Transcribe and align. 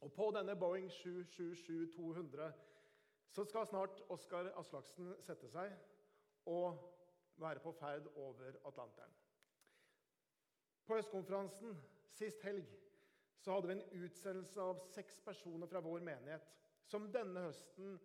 Og 0.00 0.12
på 0.12 0.30
denne 0.36 0.56
Boeing 0.56 0.90
777-200 0.92 2.50
så 3.28 3.44
skal 3.44 3.66
snart 3.66 4.02
Oskar 4.12 4.50
Aslaksen 4.60 5.14
sette 5.24 5.48
seg 5.50 5.72
og 6.46 6.78
være 7.40 7.60
på 7.64 7.72
ferd 7.76 8.08
over 8.14 8.58
Atlanteren. 8.68 9.14
På 10.86 10.94
høstkonferansen 10.94 11.74
sist 12.14 12.44
helg 12.46 12.68
så 13.42 13.56
hadde 13.56 13.68
vi 13.68 13.76
en 13.76 14.04
utsendelse 14.04 14.62
av 14.62 14.84
seks 14.92 15.18
personer 15.26 15.68
fra 15.70 15.82
vår 15.84 16.04
menighet 16.06 16.46
som 16.86 17.08
denne 17.12 17.42
høsten 17.48 17.96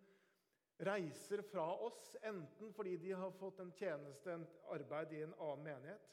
reiser 0.82 1.42
fra 1.46 1.64
oss, 1.86 2.16
enten 2.26 2.72
fordi 2.74 2.96
de 2.96 3.12
har 3.14 3.30
fått 3.38 3.60
en 3.62 3.72
tjeneste, 3.78 4.32
en 4.32 4.46
arbeid 4.74 5.12
i 5.14 5.22
en 5.22 5.34
annen 5.38 5.64
menighet, 5.66 6.08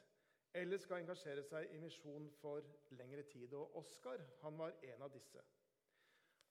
eller 0.54 0.82
skal 0.82 1.02
engasjere 1.02 1.44
seg 1.46 1.74
i 1.74 1.80
misjon 1.82 2.30
for 2.42 2.66
lengre 2.98 3.24
tid. 3.30 3.54
Og 3.54 3.76
Oskar 3.82 4.22
var 4.42 4.76
en 4.92 5.06
av 5.06 5.14
disse. 5.14 5.42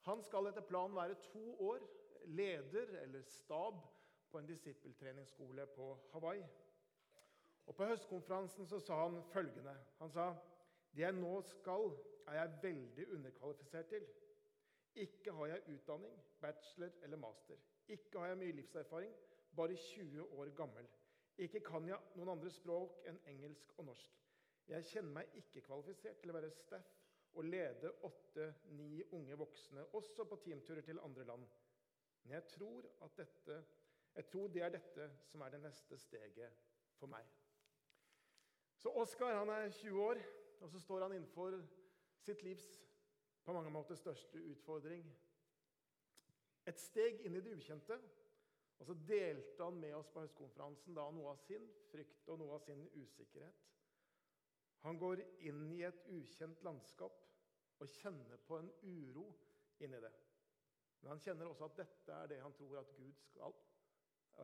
Han 0.09 0.23
skal 0.25 0.49
etter 0.49 0.65
planen 0.65 0.97
være 0.97 1.17
to 1.29 1.45
år 1.69 1.83
leder 2.25 2.95
eller 3.03 3.23
stab 3.23 3.83
på 4.31 4.39
en 4.39 4.47
disippeltreningsskole 4.47 5.67
på 5.67 5.89
Hawaii. 6.13 6.45
Og 7.67 7.75
På 7.77 7.85
høstkonferansen 7.85 8.67
så 8.67 8.79
sa 8.81 9.03
han 9.03 9.23
følgende. 9.33 9.75
Han 9.99 10.11
sa 10.11 10.31
det 10.97 11.03
jeg 11.03 11.13
nå 11.13 11.41
skal, 11.45 11.91
er 12.27 12.39
jeg 12.39 12.55
veldig 12.63 13.07
underkvalifisert 13.15 13.87
til. 13.89 14.07
Ikke 14.95 15.33
har 15.33 15.47
jeg 15.47 15.69
utdanning, 15.75 16.15
bachelor 16.41 16.91
eller 17.03 17.17
master. 17.17 17.61
Ikke 17.89 18.19
har 18.19 18.27
jeg 18.27 18.39
mye 18.39 18.53
livserfaring, 18.53 19.13
bare 19.57 19.77
20 19.77 20.25
år 20.39 20.55
gammel. 20.57 20.89
Ikke 21.39 21.61
kan 21.61 21.89
jeg 21.89 22.01
noen 22.15 22.33
andre 22.33 22.51
språk 22.51 22.97
enn 23.07 23.21
engelsk 23.27 23.77
og 23.77 23.91
norsk. 23.93 24.17
Jeg 24.69 24.85
kjenner 24.85 25.13
meg 25.21 25.37
ikke 25.43 25.67
kvalifisert 25.69 26.19
til 26.21 26.33
å 26.33 26.39
være 26.41 26.51
staff 26.51 26.98
og 27.39 27.45
lede 27.45 27.93
åtte-ni 28.03 29.03
unge 29.15 29.37
voksne, 29.39 29.85
også 29.95 30.25
på 30.25 30.37
teamturer 30.43 30.81
til 30.83 30.99
andre 31.03 31.25
land. 31.25 31.45
Men 32.23 32.33
jeg 32.33 32.47
tror, 32.51 32.89
dette, 33.17 33.65
jeg 34.15 34.27
tror 34.27 34.49
det 34.49 34.63
er 34.63 34.73
dette 34.75 35.11
som 35.25 35.41
er 35.41 35.55
det 35.55 35.61
neste 35.63 35.99
steget 35.99 36.59
for 36.99 37.07
meg. 37.07 37.29
Så 38.79 38.91
Oskar 38.91 39.39
er 39.39 39.71
20 39.71 40.03
år, 40.03 40.23
og 40.61 40.71
så 40.71 40.81
står 40.81 41.03
han 41.07 41.15
innenfor 41.15 41.61
sitt 42.19 42.43
livs 42.43 42.67
på 43.45 43.55
mange 43.55 43.71
måter 43.71 43.95
største 43.95 44.43
utfordring. 44.51 45.07
Et 46.67 46.81
steg 46.81 47.23
inn 47.23 47.39
i 47.39 47.43
det 47.43 47.55
ukjente. 47.55 48.01
Og 48.79 48.87
så 48.87 48.95
delte 49.09 49.65
han 49.65 49.79
med 49.81 49.95
oss 49.95 50.11
på 50.15 50.23
høstkonferansen 50.23 50.95
da 50.95 51.09
noe 51.11 51.33
av 51.33 51.41
sin 51.43 51.65
frykt 51.91 52.29
og 52.31 52.39
noe 52.43 52.59
av 52.59 52.67
sin 52.67 52.85
usikkerhet. 52.95 53.65
Han 54.87 54.99
går 54.99 55.23
inn 55.49 55.65
i 55.75 55.83
et 55.87 56.05
ukjent 56.15 56.63
landskap 56.63 57.28
og 57.79 57.91
kjenner 58.01 58.41
på 58.47 58.59
en 58.59 58.71
uro 58.83 59.27
inni 59.85 60.01
det. 60.03 60.13
Men 61.01 61.15
han 61.15 61.23
kjenner 61.23 61.51
også 61.51 61.69
at 61.69 61.79
dette 61.79 62.15
er 62.15 62.31
det 62.31 62.41
han 62.43 62.55
tror 62.59 62.81
at 62.81 62.95
Gud 62.97 63.21
skal, 63.29 63.55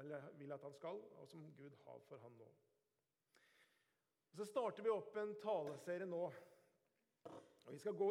eller 0.01 0.29
vil 0.39 0.55
at 0.55 0.63
han 0.63 0.75
skal, 0.75 1.01
og 1.19 1.29
som 1.29 1.49
Gud 1.57 1.75
har 1.85 2.05
for 2.09 2.23
han 2.23 2.39
nå. 2.39 2.51
Så 4.35 4.47
starter 4.49 4.83
vi 4.83 4.91
opp 4.91 5.17
en 5.19 5.35
taleserie 5.43 6.07
nå. 6.11 6.23
og 7.65 7.73
Vi 7.73 7.79
skal 7.79 7.95
gå, 7.99 8.09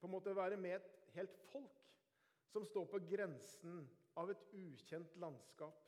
på 0.00 0.08
en 0.08 0.12
måte 0.12 0.36
være 0.36 0.56
med 0.60 0.76
et 0.76 0.90
helt 1.14 1.36
folk 1.52 1.80
som 2.52 2.64
står 2.66 2.88
på 2.90 3.00
grensen 3.12 3.84
av 4.20 4.32
et 4.32 4.42
ukjent 4.52 5.16
landskap. 5.22 5.86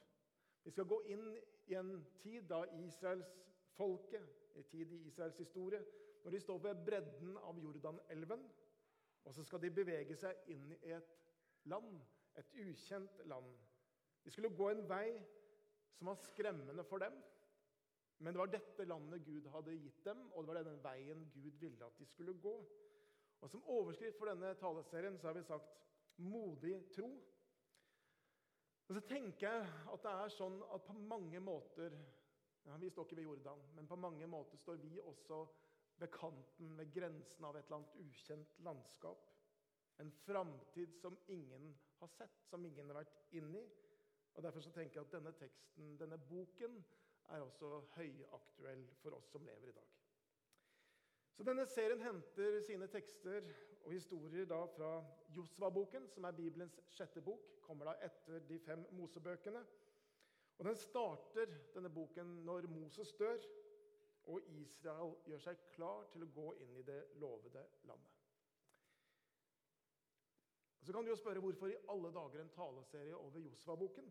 Vi 0.63 0.71
skal 0.71 0.87
gå 0.89 1.01
inn 1.11 1.27
i 1.67 1.75
en 1.75 1.97
tid 2.23 2.47
da 2.49 2.63
Israelsfolket, 2.79 4.29
en 4.57 4.69
tid 4.71 4.93
i 4.93 5.01
Israels 5.09 5.41
historie, 5.41 5.83
når 6.23 6.31
de 6.31 6.41
står 6.41 6.59
ved 6.63 6.85
bredden 6.87 7.37
av 7.43 7.59
Jordanelven, 7.59 8.47
og 9.25 9.35
så 9.35 9.45
skal 9.47 9.63
de 9.63 9.71
bevege 9.75 10.17
seg 10.19 10.51
inn 10.55 10.71
i 10.81 10.95
et 10.97 11.13
land, 11.71 11.99
et 12.39 12.55
ukjent 12.65 13.23
land. 13.31 13.51
De 14.25 14.31
skulle 14.31 14.55
gå 14.57 14.71
en 14.71 14.85
vei 14.89 15.07
som 15.99 16.11
var 16.11 16.21
skremmende 16.23 16.85
for 16.89 17.03
dem, 17.03 17.19
men 18.23 18.35
det 18.35 18.39
var 18.39 18.53
dette 18.53 18.87
landet 18.87 19.25
Gud 19.27 19.47
hadde 19.51 19.75
gitt 19.83 20.05
dem, 20.07 20.25
og 20.33 20.45
det 20.45 20.53
var 20.53 20.61
denne 20.61 20.83
veien 20.85 21.27
Gud 21.35 21.59
ville 21.59 21.87
at 21.87 21.99
de 21.99 22.07
skulle 22.07 22.37
gå. 22.39 22.55
Og 23.43 23.51
Som 23.51 23.65
overskrift 23.67 24.19
for 24.19 24.31
denne 24.31 24.55
taleserien 24.55 25.19
så 25.19 25.27
har 25.27 25.35
vi 25.35 25.43
sagt 25.43 25.73
'modig 26.17 26.77
tro'. 26.95 27.19
Og 28.89 28.95
så 28.95 29.01
tenker 29.01 29.51
jeg 29.51 29.67
at 29.93 30.03
det 30.03 30.11
er 30.13 30.29
sånn 30.29 30.63
at 30.75 30.85
på 30.85 30.93
mange 30.93 31.41
måter 31.41 31.95
ja, 32.65 32.77
Vi 32.77 32.91
står 32.91 33.05
ikke 33.05 33.17
ved 33.17 33.25
Jordan, 33.25 33.63
men 33.75 33.87
på 33.87 33.97
mange 33.97 34.27
måter 34.27 34.57
står 34.57 34.77
vi 34.77 35.01
også 35.01 35.47
ved 36.03 36.11
kanten, 36.15 36.75
ved 36.79 36.91
grensen 36.95 37.47
av 37.47 37.57
et 37.57 37.69
eller 37.69 37.79
annet 37.81 38.01
ukjent 38.03 38.59
landskap. 38.67 39.31
En 40.03 40.11
framtid 40.25 40.95
som 40.99 41.19
ingen 41.29 41.73
har 42.01 42.11
sett, 42.11 42.43
som 42.51 42.65
ingen 42.67 42.91
har 42.91 43.03
vært 43.03 43.35
inn 43.39 43.55
i. 43.55 43.63
Og 44.35 44.43
Derfor 44.43 44.65
så 44.65 44.73
tenker 44.73 44.99
jeg 44.99 45.07
at 45.07 45.15
denne 45.15 45.33
teksten, 45.37 45.97
denne 46.01 46.19
boken 46.19 46.79
er 47.33 47.45
også 47.45 47.83
høyaktuell 47.97 48.87
for 49.03 49.19
oss 49.19 49.29
som 49.31 49.45
lever 49.47 49.71
i 49.71 49.77
dag. 49.77 49.91
Så 51.37 51.45
Denne 51.47 51.67
serien 51.67 52.03
henter 52.05 52.59
sine 52.67 52.89
tekster 52.93 53.47
og 53.83 53.93
historier 53.93 54.49
da 54.49 54.65
fra 54.75 54.91
Josva-boken, 55.37 56.09
som 56.13 56.25
er 56.29 56.37
Bibelens 56.37 56.81
sjette 56.93 57.23
bok. 57.25 57.47
Kommer 57.63 57.93
da 57.93 57.95
etter 58.05 58.43
de 58.49 58.59
fem 58.61 58.85
Mosebøkene. 58.99 59.63
Og 60.59 60.65
Den 60.65 60.77
starter 60.77 61.55
denne 61.75 61.91
boken 61.91 62.37
når 62.47 62.69
Moses 62.71 63.15
dør, 63.19 63.41
og 64.31 64.51
Israel 64.55 65.17
gjør 65.27 65.41
seg 65.43 65.63
klar 65.75 66.07
til 66.13 66.25
å 66.25 66.33
gå 66.35 66.49
inn 66.63 66.77
i 66.79 66.85
det 66.87 67.01
lovede 67.21 67.65
landet. 67.89 68.19
Så 70.83 70.93
kan 70.93 71.05
du 71.05 71.13
jo 71.13 71.19
spørre 71.19 71.43
hvorfor 71.43 71.71
i 71.71 71.79
alle 71.91 72.11
dager 72.15 72.43
en 72.43 72.55
taleserie 72.55 73.15
over 73.17 73.43
Josva-boken? 73.43 74.09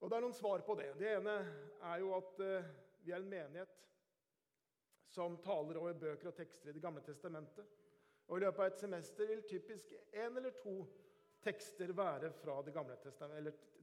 Og 0.00 0.10
Det 0.10 0.16
er 0.16 0.22
noen 0.22 0.36
svar 0.36 0.62
på 0.66 0.76
det. 0.78 0.92
Det 1.00 1.08
ene 1.16 1.34
er 1.90 2.02
jo 2.02 2.12
at 2.14 2.42
uh, 2.44 2.68
vi 3.02 3.14
er 3.14 3.22
en 3.22 3.30
menighet 3.30 3.82
som 5.10 5.38
taler 5.42 5.80
over 5.80 5.98
bøker 5.98 6.30
og 6.30 6.36
tekster 6.36 6.70
i 6.70 6.76
Det 6.76 6.84
gamle 6.84 7.02
testamentet. 7.02 7.66
Og 8.26 8.38
I 8.38 8.44
løpet 8.44 8.62
av 8.62 8.70
et 8.70 8.80
semester 8.82 9.26
vil 9.30 9.42
typisk 9.48 9.92
én 10.12 10.36
eller 10.36 10.54
to 10.62 10.80
tekster 11.42 11.92
være 11.94 12.30
fra 12.34 12.60
det 12.66 12.74
gamle 12.74 12.96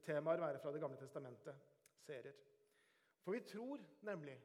temaer 0.03 0.41
være 0.43 0.59
fra 0.59 0.71
Det 0.71 0.81
gamle 0.83 0.99
testamentet. 0.99 1.55
Serier. 2.03 2.35
For 3.23 3.31
vi 3.31 3.39
tror 3.39 3.79
nemlig, 4.01 4.41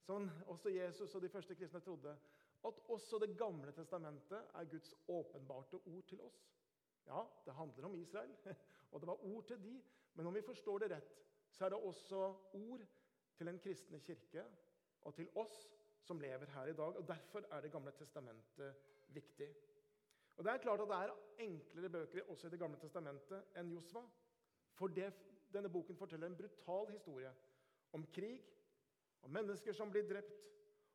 som 0.00 0.30
også 0.46 0.68
Jesus 0.68 1.14
og 1.14 1.22
de 1.22 1.28
første 1.28 1.54
kristne 1.54 1.80
trodde, 1.80 2.18
at 2.66 2.74
også 2.88 3.18
Det 3.18 3.38
gamle 3.38 3.72
testamentet 3.72 4.38
er 4.54 4.64
Guds 4.64 4.94
åpenbarte 5.08 5.74
ord 5.74 6.04
til 6.08 6.20
oss. 6.20 6.52
Ja, 7.06 7.20
det 7.44 7.54
handler 7.54 7.84
om 7.84 7.94
Israel, 7.94 8.36
og 8.92 9.00
det 9.00 9.06
var 9.06 9.24
ord 9.24 9.44
til 9.44 9.62
de, 9.62 9.82
men 10.14 10.26
om 10.26 10.34
vi 10.34 10.42
forstår 10.42 10.78
det 10.78 10.90
rett, 10.90 11.18
så 11.50 11.64
er 11.64 11.68
det 11.68 11.78
også 11.78 12.34
ord 12.52 12.80
til 13.36 13.46
den 13.46 13.58
kristne 13.58 14.00
kirke 14.00 14.44
og 15.02 15.14
til 15.14 15.28
oss 15.34 15.76
som 16.02 16.20
lever 16.20 16.46
her 16.46 16.66
i 16.66 16.72
dag. 16.72 16.96
og 16.96 17.08
Derfor 17.08 17.44
er 17.50 17.60
Det 17.60 17.72
gamle 17.72 17.92
testamentet 17.92 18.74
viktig. 19.08 19.54
Og 20.36 20.44
Det 20.44 20.52
er 20.52 20.58
klart 20.58 20.80
at 20.80 20.88
det 20.88 20.96
er 20.96 21.44
enklere 21.44 21.90
bøker 21.90 22.30
også 22.30 22.46
i 22.46 22.50
Det 22.50 22.58
gamle 22.58 22.78
testamentet 22.78 23.44
enn 23.56 23.72
Josva. 23.72 24.02
For 24.74 24.86
det, 24.86 25.12
denne 25.52 25.70
boken 25.72 25.96
forteller 25.96 26.26
en 26.26 26.36
brutal 26.36 26.90
historie 26.92 27.34
om 27.92 28.06
krig, 28.06 28.42
om 29.22 29.30
mennesker 29.30 29.72
som 29.72 29.90
blir 29.90 30.08
drept, 30.08 30.42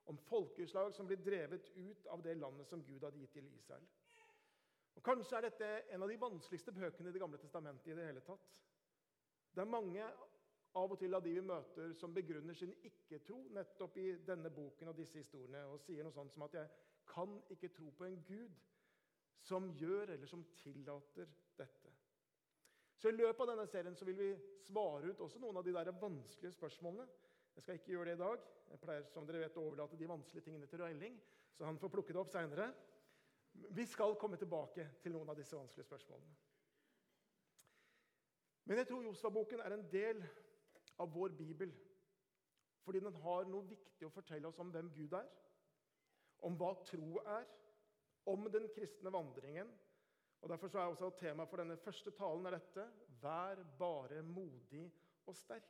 om 0.05 0.17
folkeslag 0.17 0.93
som 0.93 1.07
blir 1.07 1.21
drevet 1.21 1.69
ut 1.75 2.07
av 2.07 2.23
det 2.23 2.33
landet 2.37 2.67
som 2.67 2.83
Gud 2.83 3.03
hadde 3.03 3.19
gitt 3.21 3.33
til 3.37 3.47
Israel. 3.53 3.85
Og 4.95 5.03
Kanskje 5.03 5.37
er 5.37 5.47
dette 5.47 5.69
en 5.95 6.03
av 6.03 6.09
de 6.11 6.19
vanskeligste 6.19 6.73
bøkene 6.75 7.09
i 7.09 7.13
Det 7.13 7.21
gamle 7.21 7.37
testamentet. 7.37 7.87
i 7.87 7.95
Det 7.95 8.05
hele 8.05 8.21
tatt. 8.21 8.51
Det 9.55 9.61
er 9.61 9.71
mange 9.71 10.03
av 10.75 10.91
og 10.91 10.99
til 10.99 11.13
av 11.15 11.23
de 11.23 11.33
vi 11.35 11.41
møter, 11.41 11.93
som 11.93 12.13
begrunner 12.13 12.53
sin 12.53 12.73
ikke-tro 12.83 13.41
nettopp 13.51 13.97
i 13.97 14.15
denne 14.27 14.49
boken 14.49 14.87
og 14.87 14.97
disse 14.97 15.19
historiene, 15.19 15.65
og 15.67 15.79
sier 15.83 16.03
noe 16.03 16.15
sånt 16.15 16.31
som 16.31 16.43
at 16.43 16.53
'jeg 16.53 16.69
kan 17.05 17.41
ikke 17.49 17.67
tro 17.67 17.89
på 17.89 18.05
en 18.05 18.23
Gud 18.27 18.51
som 19.41 19.73
gjør 19.75 20.09
eller 20.13 20.27
som 20.27 20.45
tillater 20.55 21.27
dette'. 21.57 21.90
Så 23.01 23.09
I 23.09 23.17
løpet 23.17 23.41
av 23.41 23.49
denne 23.49 23.65
serien 23.65 23.95
så 23.97 24.05
vil 24.05 24.17
vi 24.19 24.29
svare 24.61 25.09
ut 25.09 25.21
også 25.25 25.39
noen 25.41 25.57
av 25.57 25.65
de 25.65 25.73
der 25.73 25.89
vanskelige 25.97 26.53
spørsmålene. 26.53 27.07
Jeg 27.55 27.63
skal 27.65 27.79
ikke 27.79 27.95
gjøre 27.95 28.11
det 28.11 28.13
i 28.19 28.21
dag. 28.21 28.43
Jeg 28.69 28.81
pleier 28.83 29.07
som 29.09 29.25
dere 29.25 29.41
vet, 29.41 29.57
å 29.57 29.63
overlate 29.65 29.97
de 29.97 30.09
vanskelige 30.11 30.45
tingene 30.45 30.69
til 30.69 30.83
Røyling, 30.83 31.17
så 31.57 31.65
han 31.65 31.79
får 31.81 31.91
plukke 31.95 32.13
det 32.13 32.21
opp 32.21 32.29
seinere. 32.31 32.69
Vi 33.73 33.85
skal 33.89 34.13
komme 34.21 34.37
tilbake 34.39 34.85
til 35.01 35.15
noen 35.15 35.33
av 35.33 35.39
disse 35.39 35.57
vanskelige 35.57 35.89
spørsmålene. 35.89 36.37
Men 38.69 38.77
jeg 38.79 38.87
tror 38.91 39.03
Josva-boken 39.09 39.65
er 39.65 39.75
en 39.75 39.87
del 39.91 40.21
av 41.01 41.09
vår 41.11 41.33
bibel. 41.41 41.73
Fordi 42.85 43.01
den 43.01 43.17
har 43.25 43.49
noe 43.49 43.65
viktig 43.65 44.05
å 44.07 44.13
fortelle 44.13 44.47
oss 44.47 44.61
om 44.61 44.69
hvem 44.73 44.93
Gud 44.93 45.17
er, 45.17 45.25
om 46.45 46.53
hva 46.57 46.75
tro 46.85 47.17
er, 47.25 47.49
om 48.29 48.45
den 48.53 48.69
kristne 48.73 49.11
vandringen. 49.13 49.73
Og 50.41 50.49
Derfor 50.49 50.75
er 50.77 50.89
også 50.89 51.09
temaet 51.19 51.49
for 51.49 51.61
denne 51.61 51.77
første 51.77 52.11
talen 52.17 52.45
er 52.45 52.57
dette 52.57 52.87
Vær 53.21 53.61
bare 53.77 54.23
modig 54.25 54.87
og 55.29 55.35
sterk. 55.35 55.69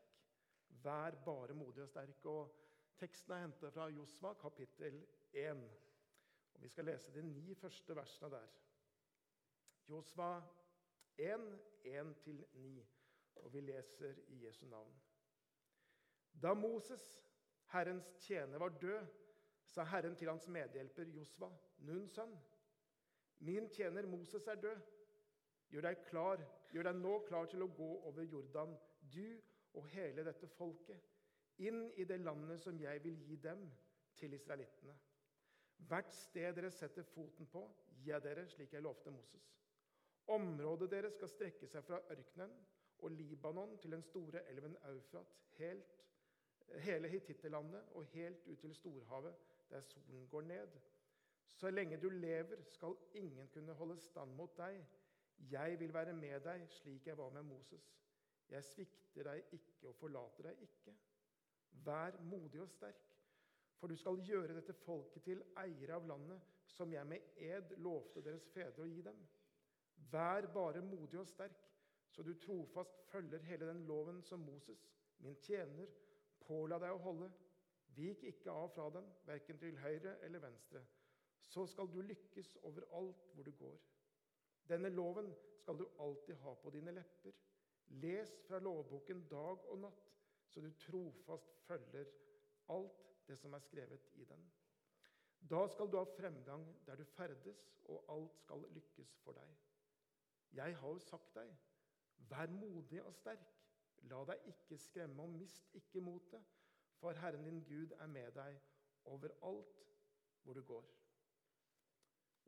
Vær 0.84 1.18
bare 1.26 1.54
modig 1.54 1.84
og 1.84 1.90
sterk. 1.90 2.26
Og 2.26 2.58
Teksten 3.02 3.34
er 3.34 3.42
hentet 3.42 3.74
fra 3.74 3.90
Josva, 3.90 4.34
kapittel 4.34 5.02
1. 5.34 5.64
Og 6.54 6.62
Vi 6.62 6.68
skal 6.68 6.86
lese 6.86 7.14
de 7.14 7.24
ni 7.24 7.56
første 7.56 7.96
versene 7.96 8.30
der. 8.32 8.48
Josva 9.90 10.42
1, 11.18 11.60
1-9, 11.86 12.86
og 13.36 13.54
vi 13.54 13.62
leser 13.62 14.16
i 14.28 14.46
Jesu 14.46 14.66
navn. 14.66 14.94
Da 16.44 16.54
Moses, 16.54 17.26
Herrens 17.72 18.14
tjener, 18.20 18.58
var 18.58 18.70
død, 18.70 19.08
sa 19.66 19.84
Herren 19.84 20.16
til 20.16 20.30
hans 20.30 20.48
medhjelper 20.48 21.04
Josva, 21.04 21.50
Nuns 21.78 22.16
sønn, 22.16 22.38
Min 23.42 23.70
tjener 23.70 24.06
Moses 24.06 24.48
er 24.48 24.60
død. 24.62 24.82
Gjør 25.72 25.88
deg 25.88 26.02
klar, 26.10 26.42
gjør 26.74 26.90
deg 26.90 26.98
nå 27.00 27.14
klar 27.28 27.48
til 27.50 27.64
å 27.64 27.70
gå 27.74 27.90
over 28.10 28.28
Jordan, 28.28 28.76
du 29.14 29.40
og 29.80 29.88
hele 29.94 30.26
dette 30.28 30.50
folket, 30.58 31.00
inn 31.64 31.86
i 31.96 32.04
det 32.06 32.20
landet 32.20 32.60
som 32.62 32.78
jeg 32.82 33.04
vil 33.04 33.18
gi 33.26 33.38
dem, 33.42 33.64
til 34.20 34.36
israelittene. 34.36 34.94
Hvert 35.88 36.12
sted 36.14 36.54
dere 36.54 36.70
setter 36.76 37.08
foten 37.08 37.48
på, 37.50 37.64
gir 38.04 38.14
jeg 38.14 38.24
dere, 38.26 38.44
slik 38.52 38.74
jeg 38.76 38.84
lovte 38.86 39.10
Moses. 39.16 39.48
Området 40.30 40.92
deres 40.92 41.16
skal 41.16 41.32
strekke 41.32 41.70
seg 41.72 41.86
fra 41.88 42.02
ørkenen 42.14 42.54
og 43.02 43.16
Libanon 43.16 43.78
til 43.82 43.96
den 43.96 44.04
store 44.06 44.44
elven 44.52 44.76
Eufrat, 44.92 45.34
helt, 45.58 45.96
hele 46.86 47.10
Hittittelandet 47.10 47.96
og 47.98 48.06
helt 48.14 48.46
ut 48.48 48.60
til 48.62 48.76
storhavet, 48.76 49.34
der 49.72 49.82
solen 49.82 50.28
går 50.30 50.42
ned. 50.42 50.78
Så 51.46 51.70
lenge 51.70 51.98
du 52.02 52.10
lever, 52.10 52.62
skal 52.64 52.96
ingen 53.14 53.48
kunne 53.48 53.74
holde 53.74 53.98
stand 54.00 54.36
mot 54.36 54.58
deg. 54.58 54.82
Jeg 55.52 55.80
vil 55.80 55.94
være 55.94 56.14
med 56.14 56.40
deg 56.46 56.68
slik 56.70 57.08
jeg 57.08 57.18
var 57.18 57.30
med 57.30 57.44
Moses. 57.44 57.88
Jeg 58.50 58.64
svikter 58.64 59.24
deg 59.24 59.54
ikke 59.56 59.88
og 59.88 59.96
forlater 59.96 60.50
deg 60.50 60.62
ikke. 60.62 60.94
Vær 61.86 62.18
modig 62.22 62.62
og 62.62 62.70
sterk, 62.70 63.04
for 63.80 63.88
du 63.88 63.96
skal 63.96 64.20
gjøre 64.28 64.56
dette 64.58 64.74
folket 64.74 65.24
til 65.24 65.44
eiere 65.58 65.96
av 65.96 66.08
landet, 66.08 66.42
som 66.68 66.94
jeg 66.94 67.08
med 67.08 67.38
ed 67.38 67.76
lovte 67.78 68.22
deres 68.26 68.48
fedre 68.54 68.84
å 68.84 68.90
gi 68.90 69.02
dem. 69.06 69.18
Vær 70.12 70.48
bare 70.54 70.84
modig 70.86 71.20
og 71.20 71.28
sterk, 71.28 71.58
så 72.12 72.24
du 72.24 72.34
trofast 72.36 73.00
følger 73.12 73.44
hele 73.48 73.70
den 73.70 73.86
loven 73.88 74.22
som 74.22 74.44
Moses, 74.44 74.84
min 75.20 75.38
tjener, 75.40 75.88
påla 76.44 76.80
deg 76.82 76.92
å 76.96 77.04
holde. 77.06 77.32
Vik 77.96 78.24
ikke 78.24 78.52
av 78.52 78.70
fra 78.76 78.90
den, 78.94 79.08
verken 79.28 79.60
til 79.60 79.80
høyre 79.80 80.18
eller 80.26 80.44
venstre. 80.44 80.84
Så 81.48 81.66
skal 81.68 81.90
du 81.92 82.02
lykkes 82.02 82.56
overalt 82.64 83.34
hvor 83.34 83.44
du 83.44 83.52
går. 83.52 83.80
Denne 84.70 84.90
loven 84.90 85.34
skal 85.58 85.78
du 85.80 85.88
alltid 86.00 86.36
ha 86.36 86.54
på 86.54 86.70
dine 86.70 86.92
lepper. 86.92 87.36
Les 87.88 88.32
fra 88.48 88.60
lovboken 88.60 89.26
dag 89.28 89.66
og 89.70 89.80
natt, 89.80 90.12
så 90.48 90.62
du 90.62 90.72
trofast 90.80 91.58
følger 91.68 92.08
alt 92.70 93.02
det 93.28 93.38
som 93.40 93.54
er 93.54 93.60
skrevet 93.60 94.08
i 94.14 94.26
den. 94.26 94.46
Da 95.50 95.66
skal 95.68 95.92
du 95.92 95.98
ha 95.98 96.04
fremgang 96.04 96.64
der 96.86 96.96
du 96.96 97.04
ferdes, 97.04 97.60
og 97.84 98.06
alt 98.14 98.38
skal 98.38 98.66
lykkes 98.72 99.18
for 99.24 99.36
deg. 99.36 99.58
Jeg 100.54 100.78
har 100.78 100.88
jo 100.88 101.00
sagt 101.00 101.36
deg, 101.36 101.52
vær 102.30 102.48
modig 102.48 103.04
og 103.04 103.14
sterk. 103.16 103.58
La 104.10 104.24
deg 104.26 104.48
ikke 104.54 104.78
skremme, 104.78 105.24
og 105.24 105.30
mist 105.30 105.70
ikke 105.78 106.02
motet, 106.02 106.44
for 107.00 107.18
Herren 107.18 107.44
din 107.44 107.64
Gud 107.66 107.92
er 107.98 108.08
med 108.08 108.32
deg 108.38 108.58
overalt 109.06 109.78
hvor 110.44 110.54
du 110.54 110.62
går. 110.62 111.01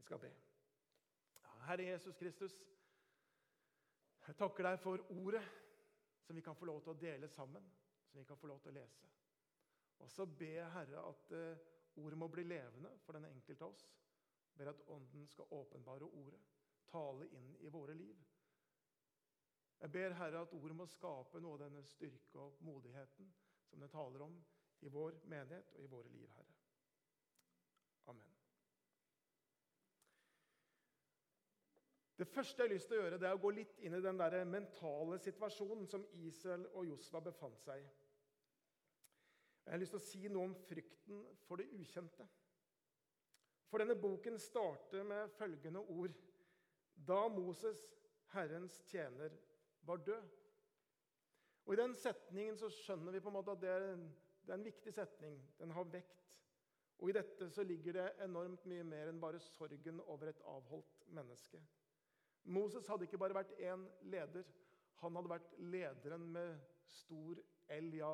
Vi 0.03 0.05
skal 0.05 0.19
be. 0.19 0.29
Herre 1.63 1.83
Jesus 1.83 2.15
Kristus, 2.19 2.53
jeg 4.27 4.35
takker 4.35 4.65
deg 4.67 4.81
for 4.83 4.99
ordet 5.15 5.43
som 6.25 6.35
vi 6.35 6.41
kan 6.43 6.57
få 6.59 6.67
lov 6.67 6.81
til 6.83 6.91
å 6.91 6.99
dele 6.99 7.29
sammen, 7.31 7.69
som 8.09 8.19
vi 8.19 8.25
kan 8.27 8.35
få 8.41 8.49
lov 8.51 8.59
til 8.59 8.73
å 8.73 8.75
lese. 8.75 9.07
Og 10.03 10.09
så 10.11 10.25
ber 10.27 10.57
jeg, 10.57 10.73
Herre, 10.73 11.05
at 11.07 11.31
uh, 11.31 12.01
ordet 12.03 12.19
må 12.19 12.27
bli 12.33 12.43
levende 12.43 12.91
for 13.05 13.15
den 13.15 13.29
enkelte 13.29 13.63
av 13.63 13.77
oss. 13.77 13.85
Jeg 14.49 14.59
ber 14.59 14.73
at 14.73 14.81
Ånden 14.91 15.29
skal 15.31 15.55
åpenbare 15.55 16.09
ordet, 16.19 16.41
tale 16.91 17.29
inn 17.39 17.53
i 17.63 17.71
våre 17.71 17.95
liv. 17.95 18.19
Jeg 19.79 19.93
ber, 19.95 20.17
Herre, 20.19 20.41
at 20.43 20.57
ordet 20.57 20.75
må 20.81 20.89
skape 20.91 21.39
noe 21.39 21.55
av 21.55 21.63
denne 21.63 21.85
styrke 21.87 22.43
og 22.43 22.59
modigheten 22.67 23.31
som 23.69 23.79
det 23.79 23.91
taler 23.95 24.27
om 24.27 24.35
i 24.83 24.91
vår 24.91 25.21
menighet 25.31 25.71
og 25.77 25.87
i 25.87 25.93
våre 25.95 26.11
liv, 26.11 26.27
Herre. 26.35 26.52
Det 32.17 32.27
første 32.29 32.61
jeg 32.61 32.69
har 32.69 32.73
lyst 32.75 32.89
til 32.91 32.99
å 32.99 33.01
gjøre, 33.01 33.17
det 33.17 33.27
er 33.27 33.35
å 33.35 33.41
gå 33.41 33.49
litt 33.55 33.79
inn 33.81 33.95
i 33.97 34.01
den 34.03 34.19
der 34.21 34.43
mentale 34.45 35.17
situasjonen 35.21 35.87
som 35.89 36.05
Israel 36.21 36.67
og 36.73 36.85
Josva 36.91 37.23
befant 37.25 37.61
seg 37.65 37.81
i. 37.81 37.87
Jeg 39.63 39.73
har 39.73 39.81
lyst 39.81 39.95
til 39.95 40.01
å 40.01 40.05
si 40.05 40.21
noe 40.29 40.49
om 40.49 40.55
frykten 40.67 41.23
for 41.47 41.61
det 41.61 41.69
ukjente. 41.73 42.27
For 43.71 43.81
denne 43.81 43.97
boken 43.97 44.37
starter 44.37 45.05
med 45.07 45.31
følgende 45.39 45.81
ord 45.89 46.13
Da 46.93 47.23
Moses, 47.33 47.79
Herrens 48.35 48.75
tjener, 48.85 49.33
var 49.81 50.03
død. 50.05 50.27
Og 51.65 51.73
I 51.73 51.79
den 51.79 51.95
setningen 51.97 52.59
så 52.59 52.69
skjønner 52.69 53.15
vi 53.15 53.21
på 53.23 53.31
en 53.31 53.37
måte 53.39 53.55
at 53.55 53.63
det 53.63 53.71
er 53.71 53.87
en, 53.95 54.03
det 54.45 54.53
er 54.53 54.59
en 54.59 54.67
viktig 54.67 54.93
setning. 54.93 55.39
Den 55.57 55.73
har 55.73 55.89
vekt. 55.89 56.21
Og 57.01 57.09
I 57.09 57.15
dette 57.17 57.49
så 57.49 57.65
ligger 57.65 57.97
det 57.97 58.09
enormt 58.23 58.67
mye 58.69 58.85
mer 58.85 59.09
enn 59.09 59.21
bare 59.23 59.41
sorgen 59.41 60.03
over 60.05 60.29
et 60.29 60.43
avholdt 60.53 61.07
menneske. 61.15 61.63
Moses 62.43 62.87
hadde 62.87 63.07
ikke 63.07 63.17
bare 63.21 63.37
vært 63.37 63.53
én 63.59 63.85
leder. 64.11 64.47
Han 65.03 65.15
hadde 65.15 65.31
vært 65.31 65.53
lederen 65.59 66.25
med 66.31 66.57
stor 66.87 67.39
L, 67.71 67.93
ja, 67.95 68.13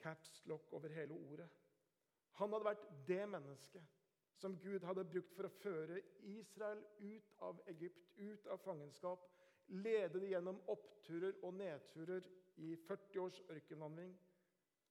caps 0.00 0.40
lock 0.46 0.72
over 0.72 0.92
hele 0.94 1.14
ordet. 1.14 1.48
Han 2.38 2.52
hadde 2.54 2.70
vært 2.70 2.86
det 3.08 3.24
mennesket 3.28 3.96
som 4.40 4.56
Gud 4.62 4.84
hadde 4.88 5.04
brukt 5.04 5.34
for 5.36 5.48
å 5.48 5.56
føre 5.60 6.00
Israel 6.32 6.80
ut 7.02 7.34
av 7.44 7.60
Egypt, 7.68 8.06
ut 8.16 8.46
av 8.48 8.62
fangenskap, 8.64 9.26
lede 9.68 10.22
det 10.22 10.30
gjennom 10.32 10.62
oppturer 10.72 11.36
og 11.44 11.58
nedturer 11.58 12.24
i 12.64 12.72
40 12.86 13.20
års 13.20 13.40
ørkenvandring. 13.52 14.14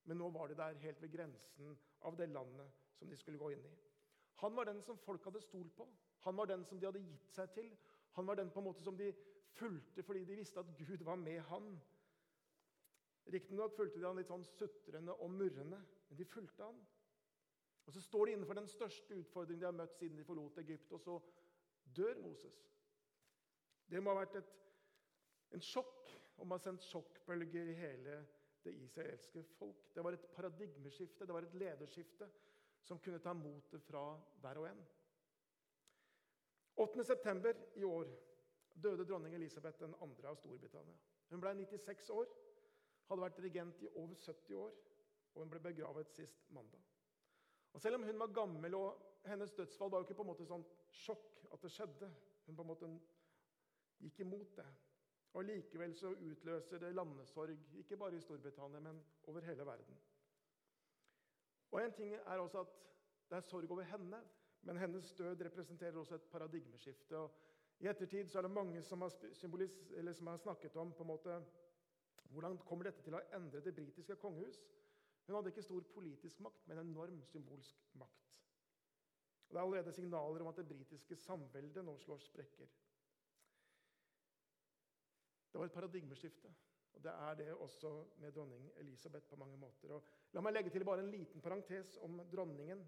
Men 0.06 0.22
nå 0.22 0.30
var 0.34 0.52
de 0.52 0.58
der 0.60 0.78
helt 0.84 1.02
ved 1.02 1.12
grensen 1.16 1.74
av 2.08 2.18
det 2.20 2.30
landet 2.30 2.78
som 3.00 3.10
de 3.10 3.18
skulle 3.18 3.42
gå 3.42 3.52
inn 3.56 3.66
i. 3.66 3.74
Han 4.44 4.56
var 4.56 4.70
den 4.70 4.80
som 4.86 4.98
folk 5.04 5.26
hadde 5.28 5.42
stolt 5.44 5.74
på. 5.76 5.88
Han 6.28 6.38
var 6.38 6.48
den 6.48 6.64
som 6.66 6.80
de 6.80 6.88
hadde 6.88 7.04
gitt 7.04 7.34
seg 7.34 7.52
til. 7.58 7.74
Han 8.18 8.28
var 8.28 8.36
den 8.40 8.52
på 8.52 8.60
en 8.60 8.68
måte 8.70 8.84
som 8.84 8.98
de 8.98 9.12
fulgte 9.60 10.04
fordi 10.04 10.26
de 10.26 10.38
visste 10.40 10.60
at 10.60 10.72
Gud 10.78 11.04
var 11.06 11.16
med 11.16 11.42
han. 11.50 11.74
Riktignok 13.34 13.76
fulgte 13.76 14.00
de 14.00 14.08
han 14.08 14.18
litt 14.18 14.32
sånn 14.32 14.46
sutrende 14.48 15.14
og 15.14 15.32
murrende, 15.34 15.82
men 16.10 16.18
de 16.18 16.26
fulgte 16.26 16.66
han. 16.66 16.80
Og 17.86 17.94
Så 17.94 18.02
står 18.02 18.26
de 18.26 18.34
innenfor 18.38 18.58
den 18.58 18.68
største 18.70 19.18
utfordringen 19.18 19.62
de 19.62 19.66
har 19.66 19.78
møtt 19.78 19.96
siden 19.98 20.18
de 20.18 20.26
forlot 20.26 20.58
Egypt, 20.62 20.92
og 20.94 21.02
så 21.02 21.16
dør 21.98 22.20
Moses. 22.22 22.60
Det 23.90 24.02
må 24.02 24.14
ha 24.14 24.22
vært 24.22 24.36
et, 24.38 24.52
en 25.58 25.64
sjokk 25.66 26.12
om 26.38 26.48
man 26.48 26.60
har 26.60 26.68
sendt 26.68 26.86
sjokkbølger 26.86 27.72
i 27.72 27.80
hele 27.80 28.20
det 28.64 28.76
israelske 28.84 29.44
folk. 29.58 29.90
Det 29.96 30.04
var 30.04 30.14
et 30.14 30.30
paradigmeskifte, 30.36 31.26
det 31.26 31.34
var 31.34 31.48
et 31.48 31.58
lederskifte 31.58 32.30
som 32.86 33.00
kunne 33.02 33.22
ta 33.24 33.34
motet 33.34 33.84
fra 33.84 34.04
hver 34.42 34.62
og 34.62 34.70
en. 34.70 34.86
8.9. 36.80 37.56
i 37.76 37.84
år 37.84 38.08
døde 38.84 39.06
dronning 39.06 39.36
Elisabeth 39.36 39.80
2. 39.80 39.86
av 40.24 40.36
Storbritannia. 40.36 40.96
Hun 41.30 41.42
ble 41.42 41.52
96 41.60 42.10
år, 42.16 42.30
hadde 43.10 43.26
vært 43.26 43.42
regent 43.44 43.82
i 43.84 43.90
over 44.00 44.16
70 44.16 44.56
år, 44.56 44.78
og 45.34 45.42
hun 45.44 45.52
ble 45.52 45.60
begravet 45.60 46.14
sist 46.14 46.48
mandag. 46.56 46.80
Og 47.74 47.82
Selv 47.82 48.00
om 48.00 48.04
hun 48.04 48.20
var 48.20 48.32
gammel, 48.34 48.76
og 48.76 49.20
hennes 49.26 49.52
dødsfall 49.52 49.92
var 49.92 50.00
jo 50.00 50.08
ikke 50.08 50.18
på 50.22 50.24
en 50.24 50.32
måte 50.32 50.48
sånn 50.48 50.64
sjokk 51.02 51.44
at 51.54 51.62
det 51.62 51.72
skjedde 51.74 52.12
Hun 52.48 52.56
på 52.56 52.64
en 52.64 52.68
måte 52.68 52.88
gikk 54.02 54.24
imot 54.24 54.56
det. 54.58 54.66
Og 55.38 55.44
Likevel 55.46 55.92
så 55.94 56.16
utløser 56.16 56.80
det 56.82 56.96
landesorg, 56.96 57.60
ikke 57.78 57.98
bare 57.98 58.18
i 58.18 58.22
Storbritannia, 58.24 58.80
men 58.80 59.04
over 59.30 59.46
hele 59.46 59.66
verden. 59.66 60.00
Og 61.72 61.82
En 61.84 61.94
ting 61.94 62.16
er 62.16 62.40
også 62.40 62.64
at 62.64 62.74
det 63.30 63.38
er 63.38 63.46
sorg 63.46 63.72
over 63.72 63.84
henne, 63.84 64.24
men 64.62 64.78
hennes 64.78 65.14
død 65.14 65.42
representerer 65.46 65.98
også 65.98 66.16
et 66.16 66.28
paradigmeskifte. 66.32 67.18
og 67.18 67.32
I 67.80 67.88
ettertid 67.88 68.36
er 68.36 68.42
det 68.42 68.52
mange 68.52 68.82
som 68.84 69.02
har, 69.02 69.14
som 70.14 70.28
har 70.28 70.38
snakket 70.38 70.76
om 70.76 70.94
på 70.94 71.04
en 71.04 71.08
måte, 71.08 71.42
hvordan 72.30 72.58
kommer 72.58 72.86
dette 72.86 73.02
til 73.02 73.16
å 73.16 73.22
endre 73.34 73.62
det 73.62 73.76
britiske 73.76 74.16
kongehus. 74.16 74.60
Hun 75.28 75.36
hadde 75.36 75.50
ikke 75.54 75.62
stor 75.62 75.86
politisk 75.94 76.40
makt, 76.40 76.68
men 76.68 76.78
enorm 76.78 77.24
symbolsk 77.26 77.86
makt. 77.94 78.30
Og 79.50 79.54
Det 79.54 79.60
er 79.60 79.64
allerede 79.64 79.94
signaler 79.94 80.42
om 80.42 80.48
at 80.48 80.58
det 80.58 80.68
britiske 80.68 81.16
samveldet 81.16 81.86
nå 81.86 81.98
slår 81.98 82.18
sprekker. 82.18 82.68
Det 85.52 85.60
var 85.60 85.66
et 85.66 85.72
paradigmeskifte. 85.72 86.54
Og 86.94 87.04
Det 87.04 87.12
er 87.12 87.34
det 87.34 87.54
også 87.54 88.06
med 88.18 88.32
dronning 88.32 88.72
Elisabeth 88.78 89.26
på 89.26 89.36
mange 89.36 89.58
måter. 89.58 89.92
Og 89.92 90.04
la 90.34 90.42
meg 90.42 90.54
legge 90.54 90.70
til 90.70 90.86
bare 90.86 91.00
en 91.00 91.12
liten 91.12 91.42
parentes 91.42 91.98
om 92.02 92.22
dronningen. 92.32 92.84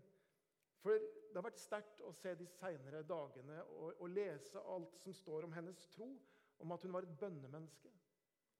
For 0.81 0.97
det 0.97 1.37
har 1.37 1.45
vært 1.45 1.61
sterkt 1.61 2.01
å 2.03 2.11
se 2.17 2.33
de 2.35 2.47
seinere 2.49 3.03
dagene 3.07 3.59
og, 3.63 3.91
og, 3.93 4.07
lese 4.09 4.61
alt 4.73 4.97
som 5.03 5.13
står 5.13 5.45
om 5.45 5.53
hennes 5.53 5.85
tro, 5.93 6.07
om 6.61 6.73
at 6.73 6.83
hun 6.85 6.95
var 6.95 7.05
et 7.05 7.19
bønnemenneske. 7.21 7.91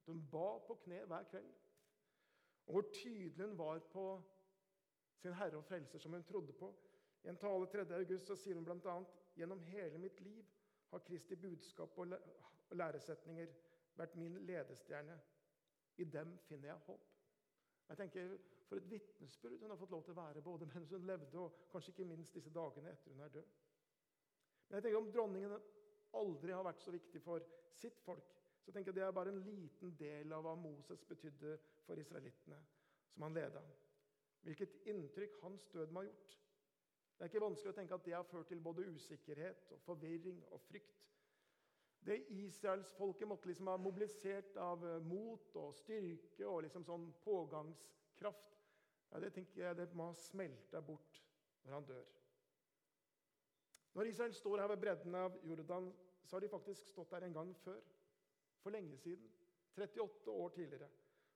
At 0.02 0.12
hun 0.12 0.22
ba 0.32 0.60
på 0.68 0.78
kne 0.86 1.02
hver 1.10 1.26
kveld. 1.32 1.50
Og 2.68 2.78
hvor 2.78 2.88
tydelig 2.94 3.46
hun 3.46 3.58
var 3.58 3.82
på 3.92 4.06
sin 5.22 5.34
Herre 5.38 5.58
og 5.58 5.66
Frelser, 5.66 6.00
som 6.00 6.14
hun 6.14 6.24
trodde 6.24 6.54
på. 6.58 6.72
I 7.24 7.30
en 7.30 7.38
tale 7.38 7.68
3. 7.70 7.86
august 7.98 8.32
sier 8.42 8.58
hun 8.58 8.66
bl.a.: 8.66 8.96
Gjennom 9.38 9.62
hele 9.66 9.98
mitt 10.02 10.22
liv 10.22 10.46
har 10.92 11.04
Kristi 11.06 11.36
budskap 11.36 11.98
og 11.98 12.14
læresetninger 12.72 13.54
vært 13.96 14.16
min 14.16 14.40
ledestjerne. 14.46 15.20
I 15.98 16.04
dem 16.04 16.38
finner 16.48 16.72
jeg 16.72 16.86
håp. 16.88 17.08
Jeg 17.90 17.98
tenker, 17.98 18.38
For 18.72 18.80
et 18.80 18.88
vitnesbyrd 18.88 19.60
hun 19.60 19.74
har 19.74 19.80
fått 19.82 19.92
lov 19.92 20.04
til 20.08 20.14
å 20.14 20.22
være 20.22 20.42
både 20.46 20.64
mens 20.70 20.94
hun 20.96 21.04
levde, 21.04 21.40
og 21.42 21.56
kanskje 21.74 21.92
ikke 21.92 22.06
minst 22.08 22.38
disse 22.38 22.54
dagene 22.56 22.94
etter 22.96 23.12
hun 23.12 23.24
er 23.26 23.34
død. 23.34 23.50
Men 24.70 24.78
jeg 24.78 24.86
tenker 24.86 25.00
om 25.02 25.10
dronningen 25.12 25.56
aldri 26.16 26.54
har 26.56 26.64
vært 26.64 26.80
så 26.80 26.94
viktig 26.96 27.20
for 27.26 27.44
sitt 27.76 28.00
folk, 28.06 28.30
så 28.64 28.72
tenker 28.72 28.94
jeg 28.94 29.02
det 29.02 29.04
er 29.04 29.18
bare 29.18 29.34
en 29.34 29.42
liten 29.44 29.92
del 30.00 30.32
av 30.32 30.46
hva 30.46 30.54
Moses 30.56 31.04
betydde 31.10 31.58
for 31.84 32.00
israelittene, 32.00 32.62
som 33.12 33.26
han 33.28 33.36
leda. 33.36 33.66
Hvilket 34.46 34.78
inntrykk 34.94 35.36
hans 35.44 35.68
død 35.76 35.92
må 35.92 36.06
ha 36.06 36.08
gjort. 36.08 36.38
Det 37.18 37.26
er 37.28 37.34
ikke 37.34 37.44
vanskelig 37.44 37.74
å 37.74 37.78
tenke 37.82 38.00
at 38.00 38.08
det 38.08 38.16
har 38.16 38.32
ført 38.32 38.48
til 38.54 38.64
både 38.64 38.88
usikkerhet 38.96 39.76
og 39.76 39.84
forvirring 39.84 40.40
og 40.48 40.64
frykt. 40.70 41.04
Det 42.08 42.22
israelsfolket 42.40 43.28
måtte 43.28 43.52
liksom 43.52 43.68
ha 43.68 43.76
mobilisert 43.78 44.56
av 44.64 44.88
mot 45.04 45.60
og 45.60 45.76
styrke 45.84 46.48
og 46.48 46.64
liksom 46.70 46.88
sånn 46.88 47.12
pågangskraft, 47.28 48.61
ja, 49.12 49.20
det 49.20 49.34
tenker 49.36 49.66
jeg 49.66 49.78
det 49.78 49.90
må 49.94 50.10
ha 50.10 50.18
smelta 50.18 50.82
bort 50.82 51.22
når 51.66 51.74
han 51.74 51.88
dør. 51.90 52.12
Når 53.94 54.08
Israel 54.08 54.34
står 54.34 54.62
her 54.64 54.72
ved 54.72 54.78
bredden 54.78 55.16
av 55.16 55.36
Jordan, 55.44 55.92
så 56.24 56.36
har 56.36 56.42
de 56.42 56.50
faktisk 56.50 56.88
stått 56.88 57.12
der 57.12 57.28
en 57.28 57.34
gang 57.36 57.56
før. 57.60 57.82
For 58.62 58.72
lenge 58.72 58.98
siden. 58.98 59.28
38 59.76 60.32
år 60.32 60.50
tidligere. 60.50 60.90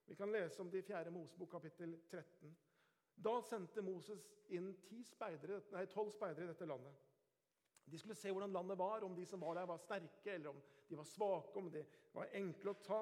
Vi 0.05 0.15
kan 0.15 0.32
lese 0.32 0.62
om 0.62 0.70
det 0.72 0.77
i 0.84 0.88
4. 0.88 1.12
Mosebok 1.12 1.50
kapittel 1.50 1.98
13. 2.12 2.55
Da 3.15 3.41
sendte 3.41 3.82
Moses 3.82 4.25
inn 4.53 4.74
speidere, 5.08 5.62
nei, 5.72 5.86
tolv 5.89 6.12
speidere 6.13 6.46
i 6.46 6.51
dette 6.51 6.67
landet. 6.67 6.96
De 7.86 8.00
skulle 8.00 8.17
se 8.17 8.32
hvordan 8.32 8.53
landet 8.53 8.77
var, 8.77 9.03
om 9.03 9.15
de 9.15 9.25
som 9.25 9.41
var 9.41 9.55
der, 9.55 9.65
var 9.70 9.77
sterke, 9.77 10.34
eller 10.34 10.50
om 10.50 10.62
de 10.89 10.98
var 10.98 11.08
svake, 11.08 11.60
om 11.60 11.72
de 11.72 11.84
var 12.13 12.34
enkle 12.34 12.74
å 12.74 12.82
ta. 12.86 13.01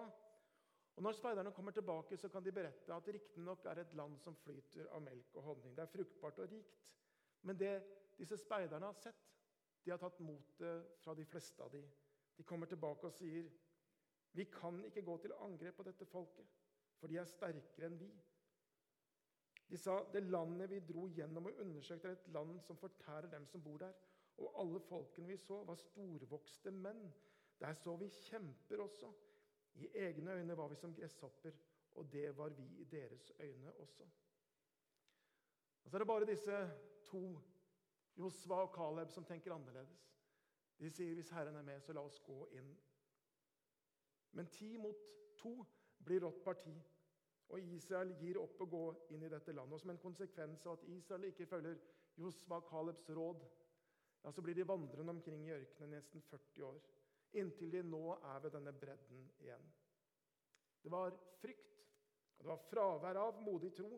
Og 0.95 1.03
Når 1.03 1.11
speiderne 1.11 1.51
kommer 1.51 1.71
tilbake, 1.71 2.17
så 2.17 2.29
kan 2.29 2.45
de 2.45 2.51
berette 2.51 2.93
at 2.93 3.07
riktignok 3.07 3.65
er 3.65 3.81
et 3.81 3.93
land 3.93 4.19
som 4.19 4.35
flyter 4.35 4.87
av 4.93 5.01
melk 5.01 5.35
og 5.35 5.43
honning. 5.43 5.75
Det 5.75 5.81
er 5.81 5.93
fruktbart 5.93 6.39
og 6.39 6.51
rikt. 6.51 6.83
Men 7.41 7.59
det 7.59 7.73
disse 8.17 8.37
speiderne 8.37 8.85
har 8.85 8.93
sett, 8.93 9.23
de 9.85 9.91
har 9.91 9.97
tatt 9.99 10.19
motet 10.23 10.93
fra 11.03 11.15
de 11.17 11.25
fleste 11.25 11.63
av 11.63 11.71
dem. 11.73 11.87
De 12.37 12.43
kommer 12.43 12.69
tilbake 12.69 13.07
og 13.07 13.13
sier, 13.13 13.49
'Vi 14.33 14.43
kan 14.43 14.85
ikke 14.85 15.01
gå 15.01 15.17
til 15.17 15.33
angrep 15.39 15.75
på 15.75 15.83
dette 15.83 16.05
folket, 16.05 16.45
for 16.99 17.07
de 17.07 17.17
er 17.17 17.25
sterkere 17.25 17.85
enn 17.85 17.99
vi.' 17.99 18.21
De 19.69 19.77
sa 19.77 20.03
det 20.13 20.23
landet 20.23 20.69
vi 20.69 20.79
dro 20.79 21.07
gjennom 21.07 21.45
og 21.45 21.59
undersøkte, 21.59 22.07
er 22.07 22.11
et 22.11 22.27
land 22.27 22.59
som 22.61 22.77
fortærer 22.77 23.29
dem 23.29 23.45
som 23.47 23.63
bor 23.63 23.77
der. 23.77 23.93
Og 24.37 24.61
alle 24.61 24.79
folkene 24.79 25.27
vi 25.27 25.37
så, 25.37 25.63
var 25.63 25.75
storvokste 25.75 26.71
menn. 26.71 27.13
Der 27.59 27.73
så 27.73 27.95
vi 27.95 28.09
kjemper 28.09 28.81
også. 28.83 29.13
I 29.75 29.89
egne 29.95 30.33
øyne 30.33 30.57
var 30.57 30.67
vi 30.67 30.75
som 30.75 30.95
gresshopper, 30.95 31.51
og 31.93 32.11
det 32.11 32.37
var 32.37 32.49
vi 32.49 32.63
i 32.63 32.83
deres 32.83 33.31
øyne 33.39 33.73
også. 33.73 34.03
Og 35.83 35.91
Så 35.91 35.97
er 35.97 35.99
det 35.99 36.07
bare 36.07 36.25
disse 36.25 36.71
to, 37.03 37.39
Josva 38.17 38.55
og 38.55 38.73
Caleb, 38.75 39.09
som 39.09 39.25
tenker 39.25 39.53
annerledes. 39.53 40.09
De 40.79 40.89
sier 40.89 41.13
hvis 41.13 41.29
Herren 41.29 41.55
er 41.55 41.61
med, 41.61 41.81
så 41.81 41.93
la 41.93 42.01
oss 42.01 42.19
gå 42.19 42.47
inn. 42.51 42.69
Men 44.31 44.49
ti 44.49 44.77
mot 44.77 44.95
to 45.37 45.65
blir 46.05 46.23
rått 46.23 46.43
parti. 46.43 46.73
Og 47.53 47.61
Israel 47.61 48.15
gir 48.17 48.39
opp 48.41 48.61
å 48.61 48.69
gå 48.69 48.83
inn 49.13 49.23
i 49.23 49.29
dette 49.29 49.53
landet. 49.53 49.75
Og 49.75 49.81
som 49.81 49.93
en 49.93 50.01
konsekvens 50.01 50.65
av 50.65 50.79
at 50.79 50.87
Israel 50.89 51.27
ikke 51.29 51.45
følger 51.45 51.77
Josva 52.17 52.61
Kalebs 52.69 53.09
råd, 53.09 53.45
ja, 54.23 54.31
så 54.31 54.41
blir 54.41 54.55
de 54.55 54.67
vandrende 54.67 55.11
omkring 55.11 55.45
i 55.47 55.53
ørkenen 55.53 55.97
nesten 55.97 56.21
40 56.21 56.63
år. 56.63 56.79
Inntil 57.33 57.71
de 57.73 57.81
nå 57.87 58.03
er 58.15 58.41
ved 58.43 58.53
denne 58.53 58.73
bredden 58.77 59.23
igjen. 59.41 59.69
Det 60.83 60.91
var 60.91 61.15
frykt 61.39 61.73
og 62.37 62.43
det 62.43 62.51
var 62.51 62.65
fravær 62.67 63.19
av 63.21 63.41
modig 63.41 63.71
tro 63.77 63.97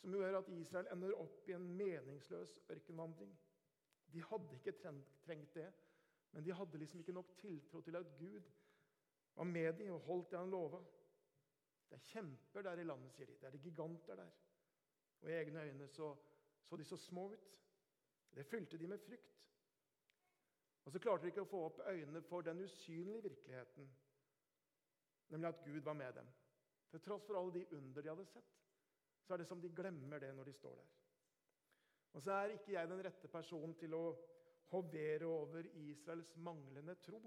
som 0.00 0.14
gjør 0.16 0.40
at 0.40 0.48
Israel 0.52 0.88
ender 0.92 1.14
opp 1.16 1.48
i 1.48 1.54
en 1.56 1.66
meningsløs 1.78 2.58
ørkenvandring. 2.74 3.30
De 4.12 4.22
hadde 4.28 4.58
ikke 4.58 4.74
trengt 4.82 5.54
det, 5.54 5.68
men 6.34 6.44
de 6.44 6.52
hadde 6.52 6.80
liksom 6.82 7.00
ikke 7.00 7.14
nok 7.16 7.30
tiltro 7.38 7.80
til 7.80 7.96
at 7.96 8.10
Gud 8.18 8.50
var 9.34 9.48
med 9.48 9.78
dem 9.78 9.94
og 9.94 10.04
holdt 10.08 10.30
det 10.32 10.38
han 10.38 10.50
lova. 10.50 10.82
Det 11.88 11.96
er 11.96 12.08
kjemper 12.10 12.66
der 12.66 12.82
i 12.82 12.86
landet, 12.88 13.14
sier 13.14 13.30
de. 13.30 13.38
Det 13.38 13.48
er 13.48 13.54
de 13.54 13.62
giganter 13.62 14.18
der. 14.18 14.30
Og 15.22 15.30
i 15.30 15.38
egne 15.38 15.62
øyne 15.62 15.88
så, 15.88 16.10
så 16.66 16.76
de 16.76 16.84
så 16.84 16.96
små 16.96 17.28
ut. 17.32 17.60
Det 18.34 18.46
fylte 18.46 18.78
de 18.78 18.86
med 18.90 18.98
frykt. 18.98 19.53
Og 20.84 20.92
så 20.92 21.00
klarte 21.00 21.24
de 21.24 21.32
ikke 21.32 21.44
å 21.44 21.48
få 21.48 21.60
opp 21.66 21.80
øynene 21.88 22.20
for 22.28 22.44
den 22.44 22.60
usynlige 22.64 23.22
virkeligheten, 23.24 23.88
nemlig 25.32 25.48
at 25.48 25.62
Gud 25.64 25.80
var 25.86 25.96
med 25.96 26.12
dem. 26.18 26.28
Til 26.90 27.00
tross 27.02 27.24
for 27.26 27.38
alle 27.40 27.54
de 27.54 27.64
under 27.76 28.02
de 28.02 28.12
hadde 28.12 28.26
sett, 28.28 28.52
så 29.24 29.34
er 29.34 29.40
det 29.40 29.48
som 29.48 29.60
de 29.60 29.72
glemmer 29.72 30.20
det 30.20 30.34
når 30.36 30.50
de 30.50 30.52
står 30.52 30.76
der. 30.76 30.92
Og 32.14 32.22
så 32.22 32.32
er 32.32 32.52
ikke 32.54 32.72
jeg 32.76 32.88
den 32.88 33.02
rette 33.02 33.28
personen 33.32 33.74
til 33.80 33.96
å 33.96 34.04
hovere 34.70 35.26
over 35.26 35.66
Israels 35.80 36.36
manglende 36.36 36.94
tro. 37.02 37.22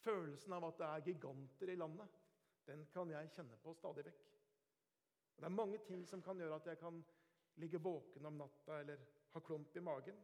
Følelsen 0.00 0.56
av 0.56 0.66
at 0.70 0.80
det 0.80 0.88
er 0.88 1.06
giganter 1.10 1.70
i 1.70 1.78
landet 1.78 2.18
den 2.66 2.86
kan 2.92 3.10
jeg 3.10 3.30
kjenne 3.34 3.56
på 3.62 3.74
stadig 3.74 4.04
vekk. 4.06 4.26
Det 5.36 5.46
er 5.48 5.54
mange 5.54 5.78
ting 5.86 6.04
som 6.08 6.22
kan 6.22 6.38
gjøre 6.38 6.58
at 6.60 6.66
jeg 6.70 6.78
kan 6.80 7.00
ligge 7.60 7.80
våken 7.82 8.26
om 8.28 8.38
natta 8.40 8.80
eller 8.80 9.00
ha 9.34 9.40
klump 9.44 9.76
i 9.76 9.82
magen. 9.84 10.18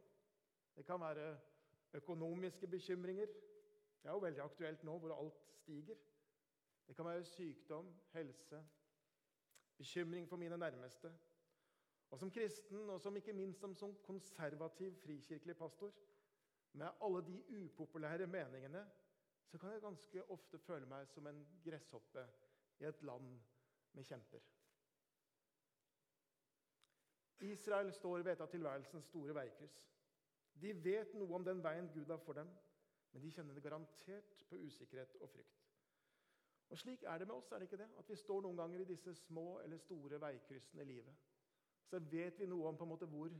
Det 0.75 0.85
kan 0.85 1.01
være 1.01 1.31
økonomiske 1.93 2.67
bekymringer. 2.67 3.25
Det 4.01 4.09
er 4.09 4.11
jo 4.11 4.23
veldig 4.23 4.43
aktuelt 4.43 4.83
nå 4.83 4.97
hvor 4.99 5.15
alt 5.15 5.39
stiger. 5.61 5.95
Det 6.87 6.95
kan 6.95 7.05
være 7.05 7.23
sykdom, 7.23 7.95
helse, 8.13 8.67
bekymring 9.77 10.29
for 10.29 10.37
mine 10.37 10.57
nærmeste. 10.57 11.13
Og 12.09 12.19
som 12.19 12.31
kristen, 12.31 12.89
og 12.89 13.01
som 13.01 13.15
ikke 13.15 13.33
minst 13.33 13.59
som, 13.59 13.75
som 13.75 13.95
konservativ 14.03 14.95
frikirkelig 14.95 15.57
pastor, 15.57 15.93
med 16.73 16.87
alle 17.01 17.25
de 17.25 17.65
upopulære 17.65 18.27
meningene 18.27 18.85
så 19.47 19.57
kan 19.57 19.71
jeg 19.71 19.81
ganske 19.81 20.31
ofte 20.31 20.59
føle 20.59 20.85
meg 20.85 21.07
som 21.07 21.27
en 21.27 21.39
gresshoppe 21.63 22.23
i 22.79 22.85
et 22.85 23.03
land 23.03 23.39
med 23.93 24.03
kjemper. 24.03 24.43
Israel 27.39 27.93
står 27.93 28.17
ved 28.17 28.31
et 28.31 28.41
av 28.41 28.49
tilværelsens 28.51 29.05
store 29.05 29.35
veikryss. 29.35 29.77
De 30.61 30.73
vet 30.83 31.13
noe 31.13 31.35
om 31.37 31.45
den 31.45 31.61
veien 31.63 31.89
Gud 31.93 32.09
har 32.09 32.21
for 32.25 32.37
dem, 32.37 32.49
men 33.13 33.23
de 33.23 33.31
kjenner 33.31 33.55
det 33.55 33.63
garantert 33.63 34.45
på 34.49 34.59
usikkerhet 34.65 35.15
og 35.21 35.29
frykt. 35.29 35.65
Og 36.69 36.77
Slik 36.77 37.03
er 37.03 37.17
det 37.17 37.27
med 37.27 37.35
oss, 37.35 37.51
er 37.51 37.59
det 37.59 37.69
ikke 37.69 37.79
det? 37.79 37.89
At 37.97 38.09
vi 38.09 38.15
står 38.19 38.41
noen 38.43 38.57
ganger 38.57 38.81
i 38.83 38.87
disse 38.89 39.13
små 39.15 39.59
eller 39.63 39.77
store 39.79 40.19
veikryssene 40.21 40.83
i 40.83 40.89
livet. 40.89 41.15
Så 41.87 41.99
vet 42.11 42.39
vi 42.39 42.49
noe 42.49 42.67
om 42.67 42.77
på 42.77 42.83
en 42.83 42.91
måte 42.91 43.07
hvor, 43.07 43.31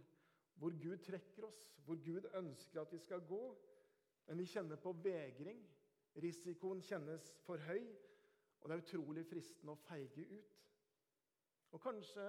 hvor 0.56 0.76
Gud 0.84 0.98
trekker 1.04 1.50
oss, 1.50 1.60
hvor 1.86 2.00
Gud 2.06 2.30
ønsker 2.34 2.82
at 2.82 2.94
vi 2.94 3.00
skal 3.04 3.26
gå. 3.28 3.42
Men 4.28 4.40
vi 4.40 4.46
kjenner 4.46 4.80
på 4.80 4.94
vegring, 5.04 5.60
Risikoen 6.18 6.82
kjennes 6.82 7.28
for 7.46 7.62
høy, 7.62 7.84
og 8.62 8.70
det 8.70 8.76
er 8.76 8.82
utrolig 8.82 9.26
fristende 9.30 9.76
å 9.76 9.82
feige 9.86 10.24
ut. 10.32 10.56
Og 11.76 11.82
Kanskje 11.84 12.26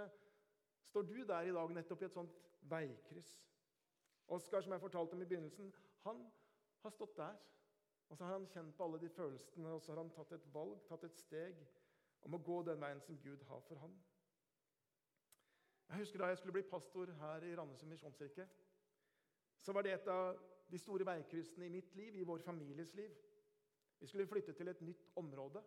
står 0.91 1.07
du 1.09 1.23
der 1.23 1.49
i 1.49 1.55
dag 1.55 1.73
nettopp 1.73 2.03
i 2.03 2.09
et 2.09 2.17
sånt 2.17 2.35
veikryss. 2.69 3.31
Oskar, 4.29 4.61
som 4.61 4.73
jeg 4.73 4.81
fortalte 4.81 5.13
om 5.17 5.23
i 5.23 5.25
begynnelsen, 5.25 5.75
han 6.05 6.27
har 6.83 6.91
stått 6.91 7.17
der. 7.17 7.37
Og 8.09 8.17
så 8.17 8.25
har 8.25 8.33
han 8.33 8.47
kjent 8.47 8.77
på 8.77 8.85
alle 8.85 9.01
de 9.01 9.09
følelsene, 9.09 9.69
og 9.69 9.83
så 9.83 9.93
har 9.93 10.03
han 10.03 10.11
tatt 10.13 10.33
et 10.33 10.47
valg, 10.53 10.79
tatt 10.89 11.05
et 11.05 11.17
steg 11.17 11.61
om 12.25 12.37
å 12.37 12.41
gå 12.45 12.63
den 12.69 12.81
veien 12.81 13.01
som 13.05 13.19
Gud 13.25 13.43
har 13.49 13.61
for 13.69 13.81
han. 13.83 13.97
Jeg 15.89 16.03
husker 16.03 16.19
Da 16.19 16.29
jeg 16.29 16.39
skulle 16.39 16.53
bli 16.53 16.63
pastor 16.71 17.13
her 17.21 17.45
i 17.45 17.55
Randesund 17.57 17.91
misjonskirke, 17.91 18.49
så 19.61 19.73
var 19.73 19.83
det 19.83 19.93
et 19.93 20.09
av 20.13 20.37
de 20.71 20.79
store 20.79 21.05
veikryssene 21.05 21.67
i 21.67 21.73
mitt 21.73 21.95
liv, 21.97 22.17
i 22.17 22.25
vår 22.25 22.45
families 22.45 22.95
liv. 22.95 23.15
Vi 24.01 24.07
skulle 24.07 24.27
flytte 24.27 24.53
til 24.53 24.69
et 24.69 24.81
nytt 24.81 25.09
område 25.17 25.63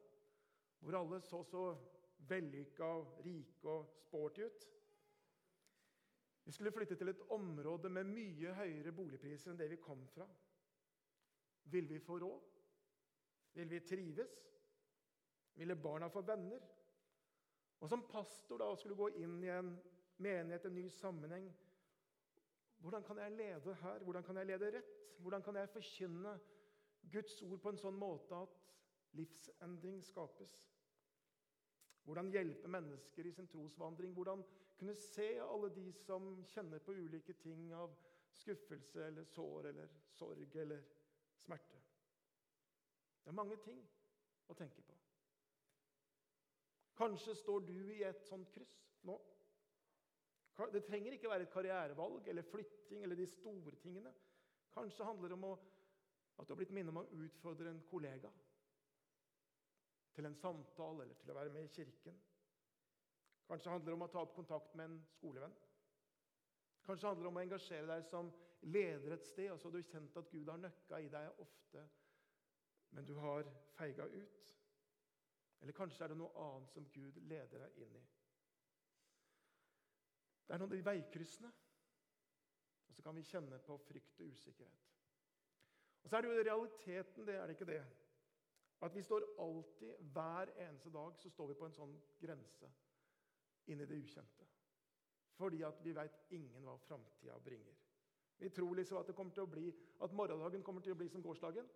hvor 0.82 0.98
alle 0.98 1.22
så 1.22 1.44
så 1.44 1.64
vellykka, 2.30 2.92
rike 3.26 3.70
og 3.70 3.90
sporty 3.98 4.46
ut. 4.46 4.68
Vi 6.44 6.52
skulle 6.52 6.72
flytte 6.72 6.96
til 6.96 7.12
et 7.12 7.22
område 7.30 7.90
med 7.90 8.10
mye 8.10 8.54
høyere 8.58 8.94
boligpriser 8.96 9.52
enn 9.52 9.60
det 9.60 9.70
vi 9.72 9.80
kom 9.82 10.02
fra. 10.10 10.26
Vil 11.72 11.90
vi 11.90 12.00
få 12.02 12.18
råd? 12.22 12.48
Vil 13.54 13.70
vi 13.70 13.80
trives? 13.86 14.34
Ville 15.60 15.76
barna 15.76 16.10
få 16.10 16.24
venner? 16.26 16.64
Og 17.82 17.90
som 17.90 18.08
pastor 18.10 18.62
da 18.62 18.72
skulle 18.78 18.98
gå 18.98 19.10
inn 19.22 19.38
i 19.44 19.52
en 19.54 19.76
menighet, 20.22 20.66
en 20.66 20.76
ny 20.78 20.88
sammenheng 20.90 21.52
Hvordan 22.82 23.04
kan 23.06 23.18
jeg 23.22 23.32
lede 23.38 23.74
her? 23.78 24.04
Hvordan 24.04 24.24
kan 24.26 24.38
jeg 24.38 24.48
lede 24.50 24.72
rett? 24.74 24.94
Hvordan 25.22 25.44
kan 25.46 25.56
jeg 25.56 25.70
forkynne 25.70 26.32
Guds 27.12 27.42
ord 27.42 27.60
på 27.62 27.70
en 27.70 27.80
sånn 27.82 27.98
måte 27.98 28.38
at 28.38 28.58
livsendring 29.18 30.02
skapes. 30.06 30.54
Hvordan 32.04 32.32
hjelpe 32.34 32.68
mennesker 32.72 33.26
i 33.26 33.32
sin 33.32 33.48
trosvandring. 33.48 34.14
Hvordan 34.14 34.44
kunne 34.78 34.96
se 34.96 35.28
alle 35.44 35.70
de 35.76 35.92
som 35.94 36.32
kjenner 36.50 36.82
på 36.82 36.96
ulike 36.98 37.34
ting 37.34 37.68
av 37.78 37.94
skuffelse 38.34 39.06
eller 39.06 39.28
sår 39.30 39.68
eller 39.70 39.92
sorg 40.16 40.56
eller 40.56 40.84
smerte. 41.38 41.82
Det 43.22 43.30
er 43.30 43.38
mange 43.38 43.58
ting 43.62 43.82
å 44.50 44.56
tenke 44.58 44.82
på. 44.82 44.96
Kanskje 46.98 47.36
står 47.38 47.66
du 47.68 47.78
i 47.94 48.02
et 48.06 48.26
sånt 48.28 48.50
kryss 48.54 48.80
nå. 49.08 49.18
Det 50.74 50.84
trenger 50.86 51.16
ikke 51.16 51.30
være 51.32 51.48
et 51.48 51.54
karrierevalg 51.54 52.28
eller 52.30 52.46
flytting 52.46 53.04
eller 53.06 53.18
de 53.18 53.26
store 53.30 53.78
tingene. 53.82 54.12
Kanskje 54.74 55.06
handler 55.08 55.32
det 55.32 55.38
om 55.38 55.48
å, 55.50 55.56
at 56.38 56.48
du 56.48 56.54
har 56.54 56.60
blitt 56.60 56.74
minnet 56.76 56.94
om 56.94 57.02
å 57.02 57.08
utfordre 57.26 57.72
en 57.72 57.86
kollega 57.90 58.30
til 60.16 60.28
en 60.28 60.36
samtale 60.36 61.04
eller 61.06 61.18
til 61.20 61.32
å 61.32 61.38
være 61.38 61.54
med 61.54 61.68
i 61.68 61.74
kirken. 61.76 62.18
Kanskje 63.48 63.72
handler 63.72 63.92
det 63.92 63.98
om 63.98 64.06
å 64.06 64.12
ta 64.12 64.24
opp 64.24 64.36
kontakt 64.36 64.76
med 64.76 64.90
en 64.90 65.00
skolevenn. 65.18 65.56
Kanskje 66.86 67.08
handler 67.08 67.26
det 67.26 67.32
om 67.32 67.40
å 67.40 67.44
engasjere 67.46 67.90
deg 67.90 68.06
som 68.08 68.32
leder 68.62 69.16
et 69.16 69.26
sted, 69.26 69.52
og 69.52 69.60
så 69.60 69.70
har 69.70 69.78
du 69.78 69.90
kjent 69.92 70.18
at 70.18 70.32
Gud 70.32 70.50
har 70.50 70.62
nøkka 70.62 71.00
i 71.02 71.10
deg 71.12 71.42
ofte, 71.44 71.84
men 72.96 73.08
du 73.08 73.14
har 73.22 73.48
feiga 73.78 74.08
ut. 74.08 74.56
Eller 75.62 75.78
kanskje 75.78 76.04
er 76.06 76.14
det 76.14 76.18
noe 76.18 76.32
annet 76.42 76.74
som 76.74 76.88
Gud 76.94 77.20
leder 77.30 77.66
deg 77.66 77.84
inn 77.84 77.98
i. 78.00 78.06
Det 80.48 80.56
er 80.56 80.62
noen 80.62 80.72
av 80.72 80.76
de 80.76 80.86
veikryssene. 80.88 81.52
Og 82.90 82.96
så 82.96 83.04
kan 83.06 83.16
vi 83.16 83.24
kjenne 83.24 83.60
på 83.64 83.78
frykt 83.86 84.20
og 84.20 84.34
usikkerhet. 84.34 84.88
Og 86.02 86.10
så 86.10 86.18
er 86.18 86.26
det 86.26 86.32
jo 86.32 86.44
realiteten, 86.44 87.28
det 87.28 87.36
er 87.38 87.46
det 87.46 87.56
ikke 87.56 87.70
det. 87.70 87.84
At 88.82 88.96
vi 88.96 89.04
står 89.04 89.26
alltid, 89.40 89.94
hver 90.14 90.50
eneste 90.58 90.90
dag, 90.90 91.18
så 91.18 91.30
står 91.30 91.48
vi 91.48 91.58
på 91.60 91.66
en 91.66 91.76
sånn 91.76 91.94
grense 92.22 92.70
inn 93.70 93.82
i 93.82 93.86
det 93.86 94.00
ukjente. 94.02 94.48
Fordi 95.38 95.62
at 95.64 95.80
vi 95.86 95.94
veit 95.94 96.18
ingen 96.34 96.66
hva 96.66 96.78
framtida 96.88 97.38
bringer. 97.40 97.78
Vi 98.42 98.50
tror 98.50 98.76
liksom 98.76 98.98
at, 98.98 99.08
det 99.08 99.16
kommer 99.16 99.34
til 99.34 99.46
å 99.46 99.52
bli, 99.54 99.68
at 100.02 100.14
morgendagen 100.18 100.64
kommer 100.66 100.82
til 100.82 100.96
å 100.96 100.98
bli 100.98 101.10
som 101.10 101.22
gårsdagen. 101.22 101.68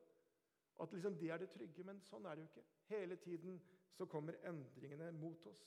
At 0.81 0.93
liksom 0.93 1.17
det 1.17 1.29
er 1.29 1.37
det 1.37 1.51
trygge, 1.53 1.85
men 1.85 2.01
sånn 2.01 2.25
er 2.25 2.35
det 2.35 2.41
jo 2.41 2.49
ikke. 2.49 2.65
Hele 2.89 3.17
tiden 3.21 3.61
så 3.93 4.07
kommer 4.09 4.39
endringene 4.49 5.11
mot 5.13 5.45
oss. 5.47 5.61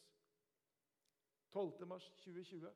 12. 1.55 1.87
mars 1.87 2.11
2020. 2.25 2.67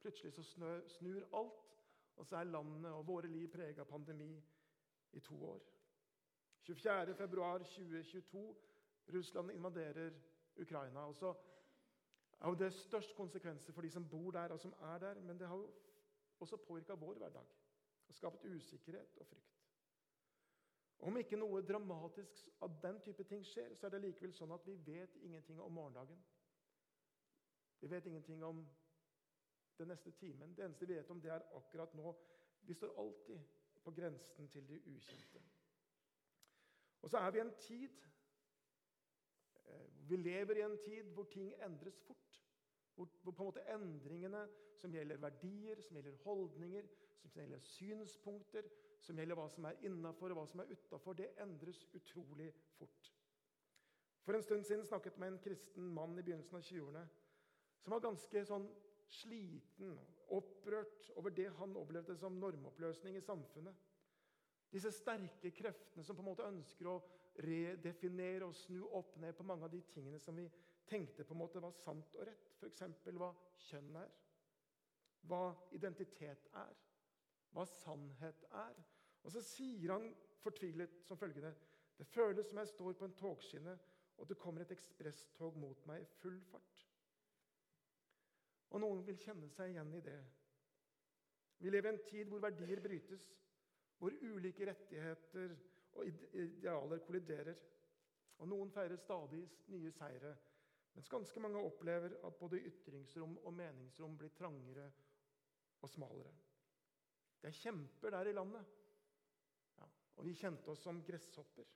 Plutselig 0.00 0.32
så 0.32 0.44
snur 0.88 1.26
alt, 1.34 1.74
og 2.16 2.26
så 2.26 2.38
er 2.38 2.48
landet 2.48 2.92
og 2.92 3.06
våre 3.08 3.28
liv 3.28 3.50
prega 3.52 3.82
av 3.82 3.90
pandemi 3.90 4.30
i 5.12 5.20
to 5.20 5.36
år. 5.50 5.75
24. 6.66 7.14
februar 7.14 7.58
2022. 7.58 8.54
Russland 9.06 9.50
invaderer 9.50 10.12
Ukraina. 10.56 11.00
og 11.00 11.14
så 11.14 11.34
er 12.40 12.48
jo 12.48 12.54
det 12.54 12.72
størst 12.72 13.14
konsekvenser 13.16 13.72
for 13.72 13.82
de 13.82 13.90
som 13.90 14.08
bor 14.08 14.30
der 14.30 14.48
og 14.48 14.60
som 14.60 14.74
er 14.80 14.98
der, 14.98 15.20
men 15.20 15.38
det 15.38 15.48
har 15.48 15.56
jo 15.56 15.70
også 16.38 16.56
påvirka 16.56 16.94
vår 16.94 17.14
hverdag 17.14 17.46
og 18.08 18.14
skapt 18.14 18.44
usikkerhet 18.44 19.16
og 19.16 19.26
frykt. 19.26 19.62
Om 20.98 21.16
ikke 21.16 21.36
noe 21.36 21.62
dramatisk 21.62 22.48
av 22.60 22.80
den 22.82 23.00
type 23.00 23.24
ting 23.24 23.44
skjer, 23.46 23.74
så 23.74 23.86
er 23.86 23.90
det 23.90 24.00
likevel 24.00 24.32
sånn 24.34 24.52
at 24.52 24.66
vi 24.66 24.74
vet 24.86 25.16
ingenting 25.22 25.60
om 25.60 25.72
morgendagen. 25.72 26.22
Vi 27.80 27.90
vet 27.90 28.06
ingenting 28.06 28.44
om 28.44 28.64
den 29.78 29.88
neste 29.92 30.10
timen. 30.10 30.56
Det 30.56 30.64
eneste 30.64 30.86
vi 30.86 30.94
vet 30.94 31.10
om, 31.10 31.20
det 31.20 31.30
er 31.30 31.46
akkurat 31.54 31.94
nå. 31.94 32.14
Vi 32.62 32.74
står 32.74 32.96
alltid 32.98 33.38
på 33.84 33.90
grensen 33.90 34.48
til 34.48 34.68
det 34.68 34.80
ukjente. 34.86 35.42
Og 37.06 37.10
så 37.10 37.18
er 37.22 37.30
vi 37.30 37.38
i 37.38 37.40
en 37.44 37.54
tid 37.62 37.98
eh, 39.64 40.08
Vi 40.10 40.16
lever 40.16 40.58
i 40.58 40.64
en 40.66 40.78
tid 40.82 41.12
hvor 41.14 41.28
ting 41.30 41.52
endres 41.62 42.00
fort. 42.02 42.42
Hvor, 42.94 43.08
hvor, 43.22 43.32
på 43.32 43.42
en 43.42 43.46
måte 43.46 43.62
endringene 43.74 44.40
som 44.74 44.94
gjelder 44.94 45.20
verdier, 45.22 45.80
som 45.82 45.96
gjelder 45.96 46.16
holdninger, 46.24 46.88
som 47.28 47.40
gjelder 47.40 47.62
synspunkter, 47.62 48.66
som 49.00 49.18
gjelder 49.20 49.38
hva 49.38 49.46
som 49.52 49.68
er 49.70 49.86
innafor 49.86 50.34
og 50.34 50.40
hva 50.40 50.46
som 50.50 50.64
er 50.64 50.72
utafor, 50.72 51.14
det 51.14 51.28
endres 51.44 51.84
utrolig 51.94 52.48
fort. 52.74 53.12
For 54.26 54.34
en 54.34 54.42
stund 54.42 54.66
siden 54.66 54.86
snakket 54.86 55.14
jeg 55.14 55.22
med 55.22 55.36
en 55.36 55.42
kristen 55.46 55.94
mann 55.94 56.18
i 56.18 56.26
begynnelsen 56.26 56.58
av 56.58 56.66
20-årene 56.66 57.06
som 57.84 57.94
var 57.94 58.02
ganske 58.08 58.46
sånn 58.48 58.66
sliten, 59.20 59.94
opprørt 60.34 61.12
over 61.14 61.30
det 61.30 61.52
han 61.60 61.76
opplevde 61.78 62.16
som 62.18 62.40
normoppløsning 62.42 63.14
i 63.14 63.22
samfunnet. 63.22 63.85
Disse 64.72 64.90
sterke 64.92 65.52
kreftene 65.54 66.04
som 66.04 66.16
på 66.16 66.24
en 66.24 66.28
måte 66.30 66.46
ønsker 66.46 66.88
å 66.90 66.96
redefinere 67.46 68.48
og 68.48 68.56
snu 68.56 68.80
opp 68.96 69.16
ned 69.22 69.36
på 69.36 69.46
mange 69.46 69.66
av 69.66 69.72
de 69.72 69.82
tingene 69.92 70.18
som 70.20 70.36
vi 70.36 70.46
tenkte 70.88 71.24
på 71.24 71.34
en 71.34 71.42
måte 71.42 71.62
var 71.62 71.74
sant 71.76 72.14
og 72.16 72.26
rett. 72.28 72.50
F.eks. 72.56 72.82
hva 73.18 73.30
kjønn 73.68 73.98
er, 74.00 74.12
hva 75.26 75.42
identitet 75.76 76.48
er, 76.54 76.74
hva 77.52 77.66
sannhet 77.68 78.46
er. 78.52 78.78
Og 79.24 79.34
så 79.34 79.42
sier 79.42 79.92
han 79.94 80.10
fortvilet 80.42 81.02
som 81.06 81.18
følgende.: 81.18 81.54
Det 81.98 82.06
føles 82.06 82.48
som 82.48 82.58
jeg 82.58 82.68
står 82.68 82.92
på 82.92 83.04
en 83.04 83.16
togskinne, 83.16 83.78
og 84.16 84.28
det 84.28 84.38
kommer 84.38 84.62
et 84.62 84.72
ekspresstog 84.72 85.56
mot 85.58 85.86
meg 85.86 86.02
i 86.02 86.10
full 86.20 86.38
fart. 86.50 86.86
Og 88.70 88.80
noen 88.82 89.02
vil 89.06 89.18
kjenne 89.20 89.48
seg 89.52 89.72
igjen 89.72 89.94
i 89.94 90.02
det. 90.04 90.20
Vi 91.58 91.70
lever 91.70 91.92
i 91.92 91.94
en 91.94 92.04
tid 92.04 92.28
hvor 92.28 92.42
verdier 92.44 92.80
brytes, 92.84 93.24
hvor 93.98 94.12
ulike 94.22 94.66
rettigheter 94.68 95.56
og 95.96 96.06
idealer 96.06 96.98
kolliderer. 96.98 97.56
Og 98.38 98.48
Noen 98.48 98.70
feirer 98.70 99.00
stadig 99.00 99.42
nye 99.72 99.92
seire, 99.96 100.34
mens 100.94 101.08
ganske 101.08 101.40
mange 101.40 101.60
opplever 101.64 102.18
at 102.26 102.36
både 102.40 102.60
ytringsrom 102.68 103.38
og 103.38 103.54
meningsrom 103.56 104.16
blir 104.18 104.34
trangere 104.36 104.90
og 105.80 105.88
smalere. 105.90 106.34
Det 107.40 107.48
er 107.48 107.62
kjemper 107.62 108.12
der 108.12 108.28
i 108.28 108.36
landet. 108.36 108.76
Ja, 109.78 109.88
og 110.16 110.26
vi 110.26 110.36
kjente 110.36 110.72
oss 110.72 110.84
som 110.84 111.02
gresshopper. 111.04 111.68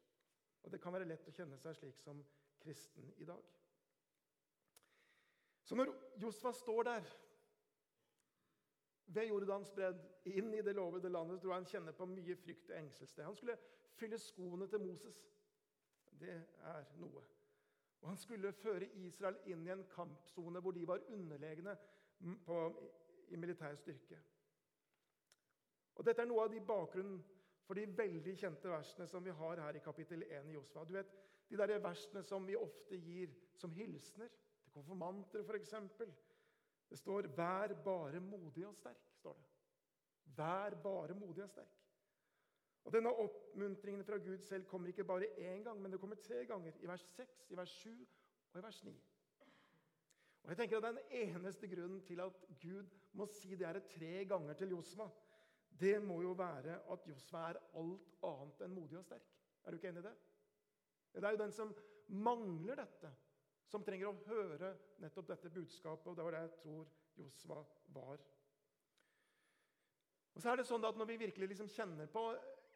Og 0.63 0.73
det 0.73 0.81
kan 0.83 0.93
være 0.93 1.09
lett 1.09 1.29
å 1.29 1.35
kjenne 1.37 1.57
seg 1.61 1.77
slik 1.77 2.01
som 2.01 2.21
kristen 2.61 3.13
i 3.17 3.29
dag. 3.29 3.45
Så 5.65 5.77
når 5.79 5.93
Josfa 6.21 6.53
står 6.57 6.89
der 6.89 7.11
ved 9.15 9.27
Jordans 9.27 9.71
bredd, 9.75 10.01
inn 10.31 10.53
i 10.55 10.63
det 10.63 10.75
lovede 10.77 11.11
landet, 11.11 11.41
tror 11.41 11.53
jeg 11.55 11.63
han 11.63 11.69
kjenner 11.73 11.97
på 11.99 12.07
mye 12.07 12.37
frykt 12.39 12.71
og 12.71 12.79
engstelse. 12.79 13.27
Han 13.27 13.37
skulle 13.37 13.59
fylle 13.99 14.19
skoene 14.19 14.69
til 14.71 14.83
Moses. 14.85 15.19
Det 16.21 16.37
er 16.73 16.85
noe. 17.01 17.23
Og 18.01 18.09
han 18.09 18.21
skulle 18.21 18.53
føre 18.53 18.89
Israel 19.03 19.37
inn 19.51 19.67
i 19.67 19.73
en 19.75 19.85
kampsone 19.93 20.63
hvor 20.63 20.77
de 20.77 20.87
var 20.89 21.03
underlegne 21.13 21.75
på, 22.47 22.61
i 23.29 23.37
militær 23.37 23.75
styrke. 23.77 24.21
Og 26.01 26.07
Dette 26.07 26.23
er 26.23 26.31
noe 26.31 26.47
av 26.47 26.53
de 26.53 26.63
bakgrunnen 26.65 27.19
for 27.67 27.77
de 27.79 27.85
veldig 27.99 28.33
kjente 28.39 28.71
versene 28.71 29.07
som 29.11 29.25
vi 29.25 29.35
har 29.37 29.61
her 29.63 29.77
i 29.77 29.83
kapittel 29.85 30.25
1 30.27 30.49
i 30.49 30.57
Josfa. 30.57 30.85
Du 30.85 30.95
vet, 30.97 31.13
De 31.51 31.57
der 31.59 31.81
versene 31.83 32.23
som 32.23 32.47
vi 32.47 32.55
ofte 32.57 32.97
gir 32.97 33.33
som 33.59 33.73
hilsener 33.75 34.29
til 34.63 34.71
konfirmanter, 34.73 35.43
f.eks. 35.43 35.75
Det 36.91 36.99
står 36.99 37.23
'vær 37.23 37.83
bare 37.85 38.21
modig 38.21 38.67
og 38.67 38.75
sterk'. 38.75 39.11
står 39.15 39.33
det. 39.33 39.51
Vær 40.37 40.83
bare 40.83 41.15
modig 41.15 41.43
og 41.43 41.49
sterk. 41.49 41.77
Og 42.85 42.93
Denne 42.93 43.13
oppmuntringen 43.13 44.05
fra 44.05 44.19
Gud 44.19 44.39
selv 44.39 44.65
kommer 44.65 44.89
ikke 44.89 45.05
bare 45.05 45.27
én 45.39 45.63
gang, 45.65 45.81
men 45.83 45.93
det 45.93 46.01
kommer 46.01 46.17
tre 46.17 46.47
ganger. 46.47 46.73
I 46.81 46.87
vers 46.87 47.01
6, 47.01 47.47
i 47.51 47.57
vers 47.57 47.69
7 47.69 48.09
og 48.53 48.61
i 48.61 48.63
vers 48.63 48.85
9. 48.85 49.03
Og 50.43 50.49
jeg 50.49 50.57
tenker 50.57 50.77
at 50.77 50.95
Den 50.95 50.99
eneste 51.11 51.69
grunnen 51.69 52.03
til 52.05 52.21
at 52.21 52.33
Gud 52.63 52.89
må 53.13 53.27
si 53.27 53.55
det 53.55 53.67
her 53.67 53.79
tre 53.79 54.25
ganger 54.25 54.53
til 54.55 54.69
Josva, 54.69 55.11
det 55.81 56.03
må 56.03 56.23
jo 56.23 56.33
være 56.33 56.81
at 56.93 57.07
Josva 57.09 57.39
er 57.39 57.61
alt 57.75 58.09
annet 58.23 58.65
enn 58.65 58.75
modig 58.75 58.99
og 58.99 59.05
sterk. 59.05 59.27
Er 59.65 59.71
du 59.71 59.77
ikke 59.77 59.89
enig 59.89 60.01
i 60.01 60.09
det? 60.09 60.17
Det 61.15 61.25
er 61.25 61.31
jo 61.31 61.43
den 61.45 61.53
som 61.53 61.75
mangler 62.09 62.75
dette, 62.75 63.13
som 63.71 63.85
trenger 63.87 64.11
å 64.11 64.19
høre 64.27 64.75
nettopp 65.03 65.31
dette 65.31 65.51
budskapet. 65.55 66.11
og 66.11 66.17
Det 66.17 66.27
var 66.27 66.37
det 66.37 66.45
jeg 66.45 66.57
tror 66.63 66.87
Josva 67.21 67.61
var. 67.95 68.23
Og 70.35 70.43
så 70.43 70.51
er 70.51 70.61
det 70.61 70.67
sånn 70.67 70.87
at 70.87 70.97
Når 70.97 71.11
vi 71.11 71.21
virkelig 71.27 71.53
liksom 71.53 71.71
kjenner 71.71 72.11
på 72.11 72.25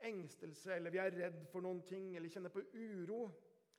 engstelse, 0.05 0.75
eller 0.75 0.93
vi 0.93 1.01
er 1.01 1.17
redd 1.17 1.45
for 1.53 1.65
noen 1.65 1.83
ting, 1.89 2.15
eller 2.17 2.29
kjenner 2.29 2.53
på 2.53 2.63
uro, 2.75 3.29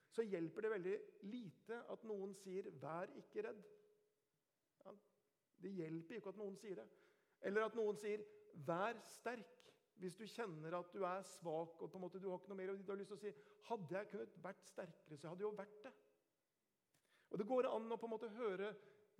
så 0.10 0.24
hjelper 0.24 0.64
det 0.64 0.72
veldig 0.72 0.96
lite 1.32 1.82
at 1.92 2.04
noen 2.08 2.34
sier 2.40 2.70
'vær 2.72 3.12
ikke 3.20 3.44
redd'. 3.44 3.66
Ja, 4.86 4.94
det 5.62 5.72
hjelper 5.76 6.16
ikke 6.16 6.30
at 6.30 6.40
noen 6.40 6.56
sier 6.58 6.76
det. 6.76 6.88
Eller 7.42 7.66
at 7.66 7.76
noen 7.76 7.98
sier 7.98 8.24
'vær 8.66 9.02
sterk'. 9.04 9.72
Hvis 9.96 10.16
du 10.16 10.26
kjenner 10.28 10.74
at 10.80 10.94
du 10.94 11.04
er 11.04 11.22
svak 11.22 11.82
og 11.82 11.92
på 11.92 11.98
en 11.98 12.02
måte 12.02 12.20
du 12.20 12.30
har 12.30 12.38
ikke 12.38 12.50
noe 12.50 12.58
mer, 12.58 12.72
og 12.72 12.88
du 12.88 12.92
har 12.92 13.00
lyst 13.00 13.08
til 13.14 13.18
å 13.18 13.20
si 13.20 13.34
'hadde 13.70 13.98
jeg 13.98 14.08
kunnet 14.08 14.44
vært 14.44 14.64
sterkere, 14.64 15.18
så 15.18 15.28
hadde 15.28 15.44
jeg 15.44 15.52
jo 15.52 15.58
vært 15.58 15.84
det'. 15.84 15.94
Og 17.36 17.40
Det 17.40 17.48
går 17.48 17.68
an 17.68 17.92
å 17.92 17.98
på 18.00 18.08
en 18.08 18.14
måte 18.14 18.30
høre 18.32 18.70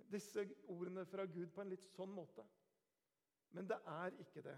disse 0.08 0.40
ordene 0.72 1.02
fra 1.04 1.26
Gud 1.28 1.50
på 1.52 1.60
en 1.60 1.68
litt 1.68 1.82
sånn 1.92 2.14
måte. 2.16 2.46
Men 3.52 3.68
det 3.68 3.76
er 3.92 4.14
ikke 4.22 4.40
det. 4.46 4.54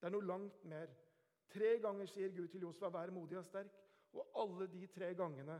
Det 0.00 0.08
er 0.08 0.14
noe 0.14 0.24
langt 0.24 0.64
mer. 0.64 0.88
Tre 1.52 1.74
ganger 1.84 2.08
sier 2.08 2.32
Gud 2.32 2.48
til 2.48 2.64
Josva, 2.64 2.88
'vær 2.88 3.12
modig 3.12 3.36
og 3.36 3.44
sterk'. 3.44 3.76
Og 4.16 4.32
alle 4.40 4.66
de 4.72 4.86
tre 4.86 5.10
gangene 5.14 5.58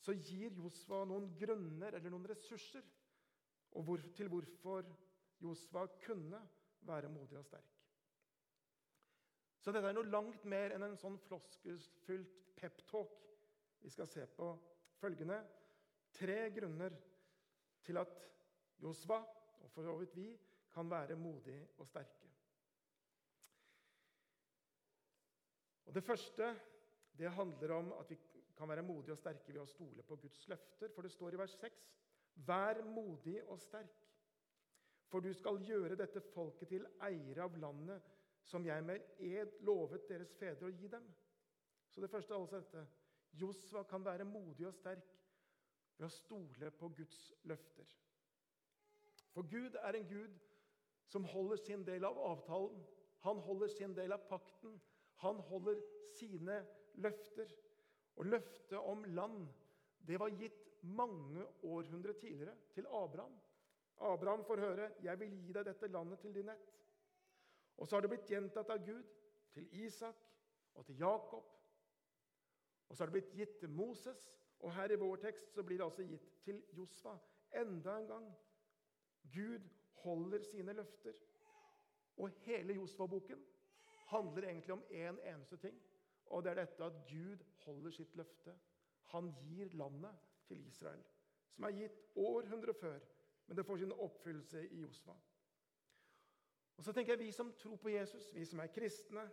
så 0.00 0.14
gir 0.16 0.56
Josva 0.56 1.02
noen 1.04 1.28
grunner 1.36 1.92
eller 1.92 2.10
noen 2.10 2.26
ressurser 2.32 2.88
hvor, 3.68 4.00
til 4.16 4.32
hvorfor 4.32 4.88
Josva 5.44 5.86
kunne 6.06 6.40
være 6.88 7.12
modig 7.12 7.36
og 7.36 7.44
sterk. 7.44 7.76
Så 9.60 9.72
dette 9.72 9.92
er 9.92 9.92
noe 9.92 10.08
langt 10.08 10.44
mer 10.48 10.72
enn 10.72 10.88
en 10.88 10.96
sånn 10.96 11.20
floskelfylt 11.28 12.54
peptalk. 12.56 13.20
Vi 13.84 13.90
skal 13.90 14.08
se 14.08 14.26
på 14.26 14.54
følgende 15.02 15.42
tre 16.12 16.50
grunner 16.54 16.94
til 17.84 17.96
at 17.96 18.14
Josva, 18.82 19.18
og 19.60 19.70
for 19.70 19.82
så 19.82 19.96
vidt 19.98 20.16
vi, 20.16 20.28
kan 20.72 20.90
være 20.90 21.16
modige 21.16 21.68
og 21.78 21.86
sterke. 21.86 22.30
Og 25.86 25.94
Det 25.94 26.04
første 26.04 26.60
det 27.18 27.30
handler 27.32 27.72
om 27.74 27.92
at 27.92 28.10
vi 28.10 28.18
kan 28.56 28.68
være 28.68 28.82
modige 28.82 29.12
og 29.12 29.18
sterke 29.18 29.48
ved 29.48 29.60
å 29.62 29.66
stole 29.66 30.02
på 30.02 30.16
Guds 30.16 30.48
løfter. 30.48 30.92
For 30.94 31.02
det 31.02 31.12
står 31.12 31.34
i 31.34 31.38
vers 31.40 31.56
6.: 31.60 31.88
Vær 32.46 32.82
modig 32.84 33.40
og 33.44 33.58
sterk, 33.60 34.04
for 35.08 35.20
du 35.20 35.32
skal 35.34 35.58
gjøre 35.64 35.96
dette 35.96 36.20
folket 36.20 36.68
til 36.68 36.86
eiere 37.02 37.42
av 37.42 37.56
landet 37.56 38.02
som 38.44 38.66
jeg 38.66 38.84
med 38.84 39.00
ed 39.18 39.58
lovet 39.66 40.06
deres 40.08 40.34
fedre 40.38 40.68
å 40.68 40.74
gi 40.74 40.88
dem. 40.88 41.04
Så 41.88 42.00
det 42.00 42.10
første 42.10 42.34
er 42.34 42.38
altså 42.38 42.60
dette. 42.60 42.86
Josva 43.32 43.82
kan 43.82 44.04
være 44.04 44.24
modig 44.24 44.66
og 44.66 44.74
sterk 44.74 45.17
ved 45.98 46.06
å 46.06 46.14
stole 46.14 46.70
på 46.78 46.90
Guds 46.96 47.32
løfter. 47.50 47.88
For 49.34 49.46
Gud 49.50 49.76
er 49.82 49.98
en 49.98 50.06
Gud 50.08 50.38
som 51.08 51.24
holder 51.24 51.56
sin 51.62 51.84
del 51.86 52.04
av 52.04 52.18
avtalen. 52.30 52.80
Han 53.26 53.40
holder 53.42 53.68
sin 53.72 53.96
del 53.96 54.12
av 54.14 54.24
pakten. 54.30 54.78
Han 55.24 55.40
holder 55.50 55.80
sine 56.14 56.60
løfter. 57.02 57.50
Og 58.18 58.26
løftet 58.26 58.78
om 58.78 59.04
land 59.04 59.46
det 60.08 60.18
var 60.20 60.32
gitt 60.38 60.64
mange 60.82 61.44
århundrer 61.66 62.16
tidligere 62.18 62.54
til 62.74 62.86
Abraham. 62.86 63.34
Abraham 64.00 64.44
får 64.44 64.60
høre 64.60 64.90
'Jeg 65.02 65.20
vil 65.20 65.30
gi 65.30 65.52
deg 65.52 65.64
dette 65.64 65.88
landet 65.88 66.20
til 66.20 66.34
din 66.34 66.48
ett'. 66.48 66.74
Og 67.76 67.88
så 67.88 67.96
har 67.96 68.00
det 68.00 68.10
blitt 68.10 68.30
gjentatt 68.30 68.70
av 68.70 68.86
Gud 68.86 69.04
til 69.52 69.68
Isak 69.84 70.16
og 70.74 70.86
til 70.86 70.98
Jakob. 70.98 71.44
Og 72.88 72.96
så 72.96 73.04
har 73.04 73.06
det 73.06 73.20
blitt 73.20 73.34
gitt 73.36 73.58
til 73.60 73.68
Moses, 73.68 74.37
og 74.58 74.74
her 74.74 74.90
i 74.90 74.98
vår 74.98 75.16
tekst 75.16 75.54
så 75.54 75.62
blir 75.62 75.78
det 75.78 75.84
altså 75.84 76.02
gitt 76.02 76.30
til 76.44 76.62
Josfa. 76.76 77.14
Enda 77.54 77.98
en 77.98 78.06
gang. 78.06 78.26
Gud 79.34 79.68
holder 80.02 80.42
sine 80.42 80.72
løfter. 80.72 81.12
Og 82.16 82.28
hele 82.42 82.74
Josfa-boken 82.74 83.44
handler 84.08 84.48
egentlig 84.48 84.72
om 84.72 84.82
én 84.90 85.08
en 85.08 85.20
eneste 85.34 85.56
ting. 85.56 85.82
Og 86.26 86.44
det 86.44 86.50
er 86.50 86.54
dette 86.54 86.84
at 86.84 86.92
Gud 87.08 87.44
holder 87.64 87.90
sitt 87.90 88.16
løfte. 88.16 88.58
Han 89.12 89.34
gir 89.40 89.68
landet 89.68 90.16
til 90.46 90.66
Israel, 90.66 91.04
som 91.50 91.64
er 91.64 91.76
gitt 91.76 92.02
århundre 92.16 92.74
før. 92.74 92.98
Men 93.46 93.56
det 93.56 93.66
får 93.66 93.76
sin 93.76 93.92
oppfyllelse 93.92 94.68
i 94.68 94.80
Josfa. 94.80 95.12
Og 96.76 96.84
så 96.84 96.92
tenker 96.92 97.12
jeg 97.12 97.18
Vi 97.18 97.32
som 97.32 97.52
tror 97.52 97.76
på 97.76 97.88
Jesus, 97.88 98.34
vi 98.34 98.44
som 98.44 98.58
er 98.58 98.66
kristne, 98.66 99.30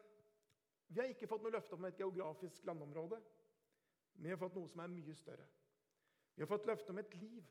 vi 0.88 1.00
har 1.00 1.10
ikke 1.10 1.28
fått 1.28 1.42
noe 1.44 1.52
løfte 1.52 1.78
om 1.78 1.86
et 1.86 1.98
geografisk 1.98 2.66
landområde. 2.66 3.18
Vi 4.16 4.30
har 4.30 4.40
fått 4.40 4.56
noe 4.56 4.70
som 4.72 4.82
er 4.84 4.92
mye 4.92 5.16
større. 5.18 5.46
Vi 6.36 6.44
har 6.44 6.52
fått 6.52 6.68
løfte 6.68 6.92
om 6.94 7.00
et 7.02 7.16
liv. 7.20 7.48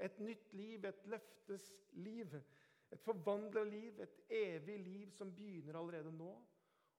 Et 0.00 0.18
nytt 0.24 0.52
liv, 0.56 0.84
et 0.84 1.06
løftes 1.12 1.68
liv. 1.92 2.36
Et 2.92 3.00
forvandla 3.04 3.64
liv, 3.64 4.00
et 4.00 4.20
evig 4.36 4.78
liv 4.84 5.10
som 5.16 5.32
begynner 5.32 5.78
allerede 5.80 6.12
nå, 6.12 6.32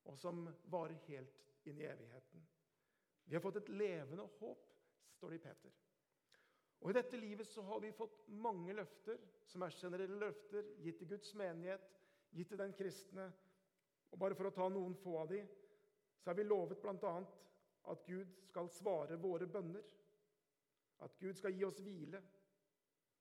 og 0.10 0.18
som 0.20 0.46
varer 0.74 0.98
helt 1.08 1.70
inn 1.70 1.80
i 1.80 1.88
evigheten. 1.88 2.46
Vi 3.26 3.38
har 3.38 3.44
fått 3.44 3.62
et 3.62 3.70
levende 3.72 4.26
håp, 4.40 4.64
står 5.16 5.34
det 5.34 5.40
i 5.40 5.44
Peter. 5.44 5.76
Og 6.84 6.90
I 6.92 6.96
dette 6.98 7.20
livet 7.20 7.48
så 7.48 7.64
har 7.64 7.80
vi 7.80 7.94
fått 7.96 8.26
mange 8.28 8.74
løfter, 8.76 9.22
som 9.48 9.64
er 9.64 9.76
generelle 9.78 10.18
løfter, 10.20 10.66
gitt 10.84 10.98
til 11.00 11.14
Guds 11.14 11.32
menighet, 11.40 11.86
gitt 12.36 12.50
til 12.52 12.60
den 12.60 12.74
kristne. 12.76 13.30
Og 14.12 14.20
Bare 14.20 14.36
for 14.36 14.50
å 14.50 14.56
ta 14.56 14.68
noen 14.70 14.98
få 15.00 15.16
av 15.22 15.30
de, 15.32 15.40
så 16.20 16.32
er 16.32 16.40
vi 16.42 16.48
lovet 16.50 16.82
bl.a. 16.84 17.14
at 17.92 18.06
Gud 18.06 18.26
skal 18.48 18.70
svare 18.70 19.20
våre 19.20 19.48
bønner. 19.48 19.84
At 21.04 21.18
Gud 21.20 21.34
skal 21.34 21.54
gi 21.54 21.64
oss 21.64 21.82
hvile. 21.84 22.22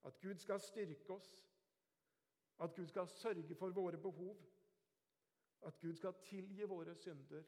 At 0.07 0.19
Gud 0.21 0.39
skal 0.39 0.59
styrke 0.59 1.13
oss. 1.13 1.31
At 2.59 2.75
Gud 2.75 2.87
skal 2.87 3.07
sørge 3.07 3.55
for 3.55 3.75
våre 3.75 3.97
behov. 3.97 4.37
At 5.65 5.79
Gud 5.81 5.95
skal 5.95 6.13
tilgi 6.23 6.63
våre 6.63 6.95
synder. 6.95 7.43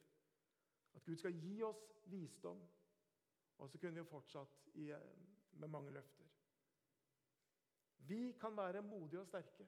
At 0.95 1.05
Gud 1.05 1.15
skal 1.15 1.39
gi 1.39 1.61
oss 1.63 1.85
visdom. 2.05 2.61
Og 3.57 3.69
så 3.69 3.77
kunne 3.77 4.03
vi 4.03 4.09
fortsatt 4.09 4.67
i 4.73 4.91
med 5.55 5.67
mange 5.67 5.91
løfter. 5.91 6.25
Vi 8.07 8.35
kan 8.39 8.57
være 8.57 8.81
modige 8.81 9.19
og 9.19 9.27
sterke 9.27 9.67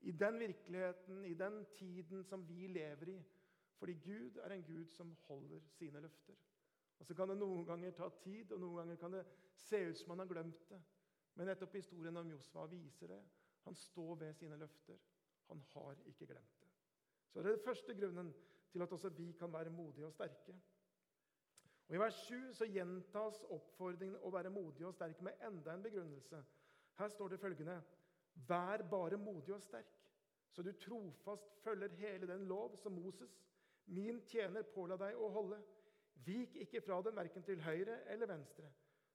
i 0.00 0.12
den 0.12 0.38
virkeligheten, 0.38 1.24
i 1.24 1.34
den 1.34 1.66
tiden 1.74 2.24
som 2.24 2.48
vi 2.48 2.66
lever 2.66 3.08
i. 3.08 3.24
Fordi 3.80 3.96
Gud 4.04 4.36
er 4.44 4.52
en 4.52 4.64
Gud 4.64 4.86
som 4.92 5.14
holder 5.26 5.60
sine 5.72 6.00
løfter. 6.00 6.36
Og 6.98 7.06
Så 7.06 7.14
kan 7.14 7.28
det 7.28 7.38
noen 7.40 7.64
ganger 7.64 7.94
ta 7.96 8.10
tid, 8.20 8.52
og 8.52 8.60
noen 8.60 8.82
ganger 8.82 8.96
kan 9.00 9.14
det 9.16 9.22
se 9.56 9.78
ut 9.88 9.98
som 9.98 10.12
han 10.12 10.20
har 10.20 10.28
glemt 10.28 10.66
det. 10.68 10.80
Men 11.34 11.48
nettopp 11.48 11.78
historien 11.78 12.16
om 12.20 12.28
Josva 12.28 12.66
viser 12.68 13.14
det. 13.14 13.20
Han 13.64 13.74
står 13.74 14.18
ved 14.20 14.34
sine 14.36 14.58
løfter. 14.60 14.98
Han 15.48 15.62
har 15.72 16.02
ikke 16.06 16.26
glemt 16.26 16.60
det. 16.60 16.68
Så 17.30 17.40
det 17.40 17.46
er 17.46 17.56
den 17.56 17.64
første 17.64 17.94
grunnen 17.94 18.34
til 18.72 18.82
at 18.82 18.92
også 18.92 19.08
vi 19.08 19.32
kan 19.32 19.52
være 19.52 19.70
modige 19.70 20.06
og 20.06 20.12
sterke. 20.12 20.60
Og 21.88 21.94
I 21.96 21.98
vers 21.98 22.14
7 22.14 22.52
så 22.54 22.66
gjentas 22.70 23.40
oppfordringen 23.50 24.20
å 24.22 24.30
være 24.30 24.52
modig 24.54 24.84
og 24.86 24.94
sterk 24.94 25.22
med 25.26 25.40
enda 25.46 25.72
en 25.74 25.82
begrunnelse. 25.82 26.38
Her 27.00 27.08
står 27.08 27.32
det 27.32 27.40
følgende.: 27.40 27.80
Vær 28.46 28.84
bare 28.90 29.16
modig 29.18 29.54
og 29.54 29.62
sterk, 29.62 29.96
så 30.50 30.62
du 30.62 30.72
trofast 30.72 31.56
følger 31.64 31.96
hele 31.98 32.26
den 32.26 32.44
lov 32.46 32.76
som 32.76 32.92
Moses, 32.92 33.40
min 33.90 34.20
tjener, 34.30 34.66
påla 34.74 34.96
deg 35.00 35.18
å 35.18 35.30
holde. 35.34 35.58
Vik 36.26 36.56
ikke 36.64 36.82
fra 36.84 37.00
den 37.02 37.16
verken 37.16 37.44
til 37.46 37.62
høyre 37.64 38.02
eller 38.12 38.28
venstre, 38.30 38.68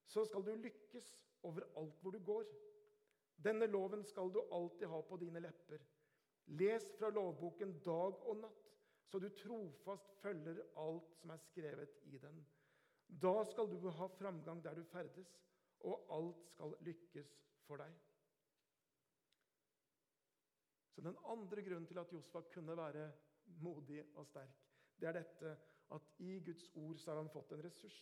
så 0.09 0.25
skal 0.25 0.43
du 0.45 0.53
lykkes 0.57 1.11
overalt 1.45 1.99
hvor 2.01 2.15
du 2.15 2.21
går. 2.25 2.47
Denne 3.45 3.67
loven 3.69 4.03
skal 4.07 4.31
du 4.33 4.41
alltid 4.53 4.87
ha 4.89 5.01
på 5.05 5.19
dine 5.21 5.41
lepper. 5.43 5.83
Les 6.59 6.85
fra 6.97 7.09
lovboken 7.13 7.77
dag 7.85 8.19
og 8.25 8.41
natt, 8.41 8.71
så 9.05 9.19
du 9.21 9.29
trofast 9.37 10.11
følger 10.21 10.61
alt 10.81 11.11
som 11.19 11.33
er 11.33 11.41
skrevet 11.45 12.01
i 12.09 12.17
den. 12.21 12.41
Da 13.07 13.43
skal 13.45 13.69
du 13.69 13.89
ha 13.89 14.07
framgang 14.17 14.63
der 14.65 14.77
du 14.77 14.83
ferdes, 14.89 15.29
og 15.85 16.07
alt 16.13 16.41
skal 16.49 16.73
lykkes 16.85 17.31
for 17.67 17.81
deg. 17.81 17.93
Så 20.95 21.01
Den 21.01 21.17
andre 21.27 21.61
grunnen 21.61 21.87
til 21.87 21.99
at 21.99 22.13
Josfa 22.13 22.41
kunne 22.53 22.77
være 22.77 23.11
modig 23.61 24.01
og 24.15 24.25
sterk, 24.25 24.64
det 24.99 25.09
er 25.09 25.17
dette 25.19 25.55
at 25.95 26.11
i 26.23 26.39
Guds 26.45 26.69
ord 26.75 26.97
så 26.97 27.11
har 27.11 27.21
han 27.21 27.31
fått 27.33 27.51
en 27.53 27.63
ressurs. 27.63 27.99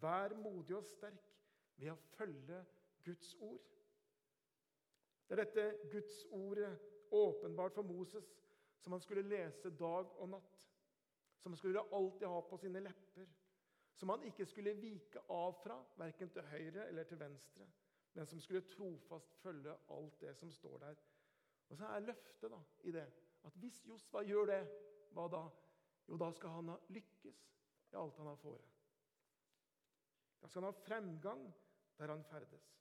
Vær 0.00 0.34
modig 0.40 0.76
og 0.76 0.84
sterk 0.86 1.32
ved 1.76 1.92
å 1.92 1.98
følge 2.16 2.60
Guds 3.04 3.34
ord. 3.40 3.72
Det 5.26 5.36
er 5.36 5.42
dette 5.44 5.90
Guds 5.92 6.20
ordet 6.30 6.70
åpenbart 7.10 7.74
for 7.74 7.86
Moses, 7.86 8.28
som 8.80 8.94
han 8.94 9.02
skulle 9.02 9.26
lese 9.26 9.70
dag 9.70 10.12
og 10.20 10.30
natt. 10.30 10.62
Som 11.42 11.52
han 11.52 11.58
skulle 11.58 11.84
alltid 11.94 12.28
ha 12.30 12.40
på 12.46 12.58
sine 12.62 12.82
lepper 12.82 13.26
som 13.96 14.08
han 14.08 14.24
ikke 14.28 14.44
skulle 14.46 14.76
vike 14.76 15.22
av 15.32 15.54
fra, 15.62 15.76
verken 15.96 16.30
til 16.32 16.44
høyre 16.50 16.88
eller 16.88 17.06
til 17.08 17.20
venstre, 17.20 17.66
men 18.12 18.28
som 18.28 18.40
skulle 18.40 18.64
trofast 18.68 19.38
følge 19.40 19.72
alt 19.92 20.20
det 20.20 20.34
som 20.36 20.52
står 20.52 20.78
der. 20.84 20.98
Og 21.68 21.78
så 21.78 21.88
er 21.88 22.04
løftet 22.04 22.52
da, 22.52 22.58
i 22.84 22.92
det 22.92 23.06
at 23.46 23.56
hvis 23.62 23.78
Josva 23.88 24.22
gjør 24.26 24.50
det, 24.50 24.60
hva 25.14 25.28
da? 25.32 25.42
Jo, 26.06 26.16
da 26.16 26.30
skal 26.32 26.54
han 26.58 26.68
ha 26.70 26.78
lykkes 26.94 27.42
i 27.92 27.98
alt 27.98 28.18
han 28.18 28.30
har 28.30 28.40
fore. 28.40 28.64
Da 30.40 30.48
skal 30.48 30.62
han 30.62 30.72
ha 30.72 30.84
fremgang 30.86 31.46
der 31.98 32.12
han 32.12 32.24
ferdes. 32.24 32.72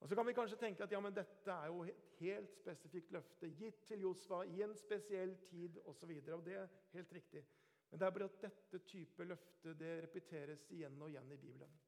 Og 0.00 0.08
Så 0.08 0.14
kan 0.14 0.26
vi 0.26 0.32
kanskje 0.32 0.58
tenke 0.60 0.82
at 0.84 0.92
ja, 0.92 1.00
men 1.00 1.14
dette 1.14 1.50
er 1.52 1.66
jo 1.66 1.84
et 1.84 2.02
helt 2.18 2.52
spesifikt 2.52 3.12
løfte 3.12 3.48
gitt 3.48 3.86
til 3.88 4.00
Josva 4.04 4.42
i 4.44 4.60
en 4.62 4.74
spesiell 4.76 5.36
tid 5.48 5.78
osv. 5.84 6.10
Og, 6.10 6.22
så 6.22 6.34
og 6.34 6.44
det 6.44 6.56
er 6.60 6.68
helt 6.92 7.12
riktig. 7.12 7.46
Men 7.90 8.00
det 8.00 8.06
er 8.06 8.10
bare 8.10 8.28
at 8.28 8.42
dette 8.42 8.78
type 8.84 9.24
løfte 9.24 9.74
det 9.74 9.92
repeteres 10.02 10.66
igjen 10.70 11.00
og 11.02 11.10
igjen 11.10 11.32
i 11.32 11.38
Bibelen. 11.40 11.78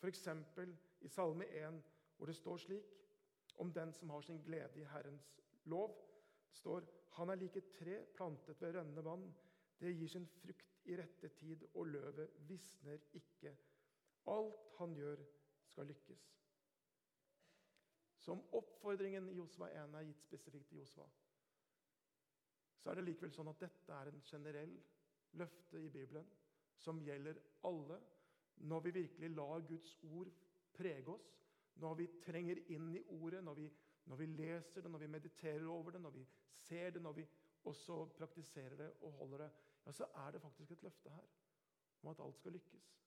F.eks. 0.00 0.28
i 1.00 1.08
Salme 1.08 1.46
1, 1.46 1.80
hvor 2.16 2.26
det 2.26 2.36
står 2.36 2.56
slik 2.56 2.92
om 3.56 3.72
den 3.72 3.92
som 3.92 4.10
har 4.10 4.20
sin 4.20 4.42
glede 4.42 4.80
i 4.80 4.84
Herrens 4.84 5.40
lov. 5.64 5.94
Det 6.50 6.56
står 6.58 6.84
han 7.14 7.30
er 7.30 7.38
like 7.40 7.60
tre 7.74 7.98
plantet 8.16 8.60
ved 8.62 8.74
rennende 8.76 9.04
vann. 9.04 9.26
Det 9.78 9.92
gir 9.94 10.08
sin 10.08 10.26
frukt 10.26 10.86
i 10.88 10.96
rette 10.98 11.28
tid, 11.38 11.64
og 11.74 11.86
løvet 11.86 12.30
visner 12.48 13.00
ikke. 13.14 13.52
Alt 14.30 14.72
han 14.78 14.94
gjør, 14.96 15.20
skal 15.64 15.86
lykkes. 15.86 16.24
Som 18.24 18.40
oppfordringen 18.56 19.28
i 19.28 19.36
Josva 19.36 19.68
1 19.72 19.96
er 19.98 20.06
gitt 20.08 20.22
spesifikt 20.24 20.68
til 20.70 20.80
Josva, 20.80 21.06
så 22.80 22.90
er 22.90 22.98
det 22.98 23.06
likevel 23.08 23.32
sånn 23.32 23.48
at 23.48 23.60
dette 23.64 23.96
er 23.96 24.10
en 24.10 24.22
generell 24.28 24.74
løfte 25.40 25.80
i 25.80 25.90
Bibelen 25.92 26.26
som 26.84 27.00
gjelder 27.00 27.38
alle 27.64 27.98
når 28.68 28.84
vi 28.84 28.92
virkelig 28.98 29.30
lar 29.34 29.64
Guds 29.68 29.94
ord 30.04 30.30
prege 30.76 31.10
oss, 31.10 31.30
når 31.80 31.94
vi 31.98 32.06
trenger 32.22 32.60
inn 32.70 32.92
i 32.94 33.02
ordet, 33.16 33.42
når 33.44 33.56
vi, 33.58 33.68
når 34.04 34.16
vi 34.16 34.26
leser 34.26 34.82
det, 34.82 34.90
når 34.90 34.98
vi 34.98 35.06
mediterer 35.06 35.66
over 35.66 35.90
det, 35.90 36.00
når 36.00 36.10
vi 36.10 36.26
ser 36.54 36.90
det, 36.90 37.02
når 37.02 37.12
vi 37.12 37.26
også 37.64 38.04
praktiserer 38.18 38.76
det 38.76 38.92
og 39.00 39.12
holder 39.12 39.38
det, 39.38 39.50
ja, 39.86 39.92
så 39.92 40.06
er 40.14 40.30
det 40.30 40.40
faktisk 40.40 40.72
et 40.72 40.82
løfte 40.82 41.10
her 41.10 41.26
om 42.02 42.10
at 42.10 42.20
alt 42.20 42.36
skal 42.36 42.52
lykkes. 42.52 42.98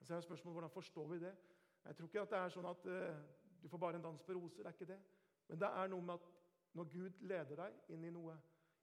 Og 0.00 0.06
så 0.06 0.14
er 0.14 0.20
spørsmålet 0.20 0.54
hvordan 0.54 0.70
forstår 0.70 1.08
vi 1.08 1.18
det? 1.18 1.36
Jeg 1.84 1.96
tror 1.96 2.06
ikke 2.06 2.20
at 2.20 2.30
det 2.30 2.38
er 2.38 2.48
sånn 2.48 2.68
at 2.70 2.86
uh, 2.86 3.18
du 3.62 3.68
får 3.68 3.78
bare 3.78 3.98
en 3.98 4.02
dans 4.02 4.22
på 4.22 4.32
roser. 4.32 4.62
det 4.62 4.66
er 4.66 4.72
ikke 4.72 4.92
det. 4.92 5.00
Men 5.48 5.60
det 5.60 5.68
er 5.68 5.92
noe 5.92 6.02
med 6.02 6.14
at 6.14 6.30
når 6.72 6.84
Gud 6.84 7.20
leder 7.20 7.56
deg 7.56 7.94
inn 7.94 8.04
i 8.04 8.10
noe, 8.10 8.36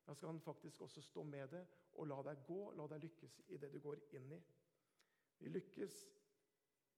da 0.06 0.14
skal 0.14 0.32
han 0.32 0.42
faktisk 0.42 0.82
også 0.82 1.02
stå 1.02 1.24
med 1.24 1.48
det 1.52 1.66
og 2.00 2.08
la 2.08 2.22
deg 2.30 2.46
gå, 2.48 2.72
la 2.78 2.88
deg 2.88 3.04
lykkes 3.04 3.42
i 3.48 3.58
det 3.58 3.72
du 3.74 3.80
går 3.80 4.00
inn 4.18 4.32
i. 4.32 4.40
Vi 5.40 5.50
lykkes 5.50 5.98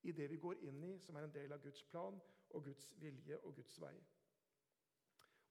i 0.01 0.11
det 0.11 0.29
vi 0.29 0.37
går 0.37 0.63
inn 0.67 0.83
i, 0.83 0.97
som 0.99 1.15
er 1.15 1.27
en 1.27 1.33
del 1.33 1.53
av 1.53 1.61
Guds 1.63 1.83
plan 1.83 2.19
og 2.49 2.63
Guds 2.65 2.93
vilje 3.01 3.37
og 3.43 3.55
Guds 3.55 3.77
vei. 3.81 3.93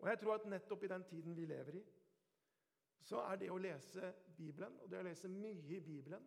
Og 0.01 0.09
jeg 0.09 0.19
tror 0.19 0.35
at 0.35 0.47
nettopp 0.49 0.85
i 0.85 0.89
den 0.89 1.05
tiden 1.05 1.37
vi 1.37 1.45
lever 1.47 1.77
i, 1.77 1.83
så 3.05 3.21
er 3.27 3.37
det 3.41 3.51
å 3.51 3.59
lese 3.61 4.13
Bibelen, 4.37 4.79
og 4.81 4.91
det 4.91 5.01
å 5.01 5.05
lese 5.05 5.29
mye 5.29 5.77
i 5.77 5.81
Bibelen, 5.85 6.25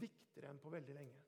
viktigere 0.00 0.50
enn 0.52 0.60
på 0.60 0.72
veldig 0.72 0.94
lenge. 0.96 1.20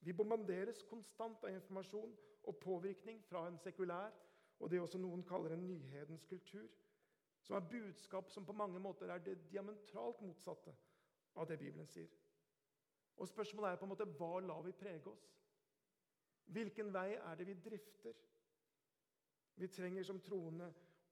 Vi 0.00 0.14
bombarderes 0.16 0.84
konstant 0.88 1.44
av 1.44 1.52
informasjon 1.52 2.14
og 2.48 2.60
påvirkning 2.62 3.20
fra 3.28 3.46
en 3.48 3.58
sekulær 3.58 4.14
og 4.58 4.70
det 4.70 4.80
også 4.80 4.98
noen 4.98 5.24
kaller 5.26 5.54
en 5.54 5.66
nyhetens 5.66 6.24
kultur, 6.26 6.68
som 7.42 7.56
er 7.56 7.68
budskap 7.70 8.30
som 8.30 8.46
på 8.46 8.52
mange 8.56 8.80
måter 8.82 9.10
er 9.12 9.22
det 9.22 9.36
diametralt 9.50 10.20
motsatte 10.24 10.74
av 11.38 11.46
det 11.48 11.58
Bibelen 11.60 11.86
sier. 11.86 12.10
Og 13.16 13.28
Spørsmålet 13.28 13.72
er 13.72 13.78
på 13.80 13.86
en 13.86 13.92
måte 13.92 14.08
hva 14.18 14.38
lar 14.42 14.62
vi 14.66 14.72
prege 14.72 15.10
oss? 15.10 15.28
Hvilken 16.48 16.92
vei 16.94 17.12
er 17.16 17.38
det 17.38 17.46
vi 17.46 17.54
drifter? 17.64 18.14
Vi 19.58 19.68
trenger 19.68 20.06
som 20.06 20.20
troende 20.22 20.68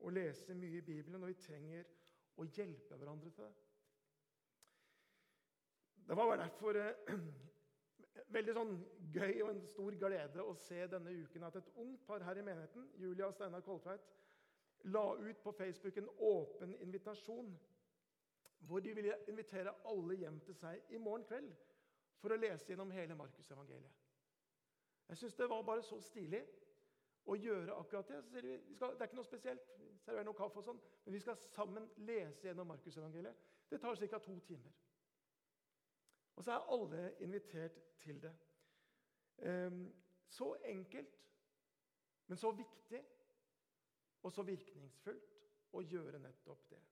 å 0.06 0.10
lese 0.12 0.54
mye 0.54 0.78
i 0.78 0.84
Bibelen, 0.86 1.22
og 1.22 1.32
vi 1.32 1.40
trenger 1.40 1.88
å 2.36 2.44
hjelpe 2.46 2.98
hverandre 3.00 3.32
til 3.34 3.46
det. 3.46 3.54
Det 6.06 6.16
var 6.16 6.36
derfor 6.38 6.78
eh, 6.78 7.14
veldig 8.36 8.54
sånn 8.54 8.74
gøy 9.14 9.40
og 9.42 9.50
en 9.50 9.64
stor 9.66 9.96
glede 9.98 10.44
å 10.44 10.54
se 10.60 10.78
denne 10.92 11.14
uken 11.24 11.46
at 11.48 11.58
et 11.58 11.72
ungt 11.82 12.04
par 12.06 12.22
her 12.22 12.38
i 12.38 12.44
menigheten, 12.46 12.86
Julia 13.00 13.26
og 13.26 13.34
Steinar 13.34 13.64
Koltveit, 13.66 14.04
la 14.92 15.06
ut 15.18 15.40
på 15.42 15.52
Facebook 15.56 15.96
en 15.98 16.12
åpen 16.22 16.76
invitasjon 16.84 17.48
hvor 18.66 18.80
de 18.80 18.92
ville 18.94 19.16
invitere 19.28 19.74
alle 19.90 20.14
hjem 20.20 20.38
til 20.46 20.54
seg 20.58 20.94
i 20.94 21.00
morgen 21.02 21.26
kveld 21.26 21.50
for 22.20 22.32
å 22.32 22.38
lese 22.38 22.70
gjennom 22.70 22.92
hele 22.94 23.16
Markusevangeliet. 23.18 24.04
Jeg 25.08 25.18
syns 25.20 25.36
det 25.38 25.48
var 25.50 25.66
bare 25.66 25.84
så 25.86 25.98
stilig 26.02 26.42
å 27.26 27.36
gjøre 27.36 27.74
akkurat 27.74 28.08
det. 28.08 28.22
Så 28.24 28.40
vi, 28.40 28.56
vi 28.68 28.74
skal, 28.74 28.94
det 28.94 29.04
er 29.04 29.10
ikke 29.10 29.20
noe 29.20 29.28
spesielt, 29.28 29.76
Serverer 30.06 30.26
noe 30.28 30.38
kaffe 30.38 30.60
og 30.60 30.66
sånn, 30.68 30.80
men 31.02 31.14
vi 31.16 31.18
skal 31.18 31.38
sammen 31.50 31.88
lese 32.06 32.46
gjennom 32.46 32.68
Markusevangeliet. 32.70 33.46
Det 33.66 33.80
tar 33.82 33.96
ca. 33.98 34.18
to 34.22 34.36
timer. 34.46 34.74
Og 36.36 36.44
så 36.44 36.52
er 36.52 36.68
alle 36.70 37.06
invitert 37.24 37.80
til 38.04 38.20
det. 38.22 38.30
Ehm, 39.38 39.88
så 40.28 40.54
enkelt, 40.64 41.16
men 42.26 42.38
så 42.38 42.52
viktig 42.52 43.02
og 44.22 44.32
så 44.32 44.42
virkningsfullt 44.46 45.34
å 45.72 45.82
gjøre 45.82 46.20
nettopp 46.22 46.70
det. 46.70 46.82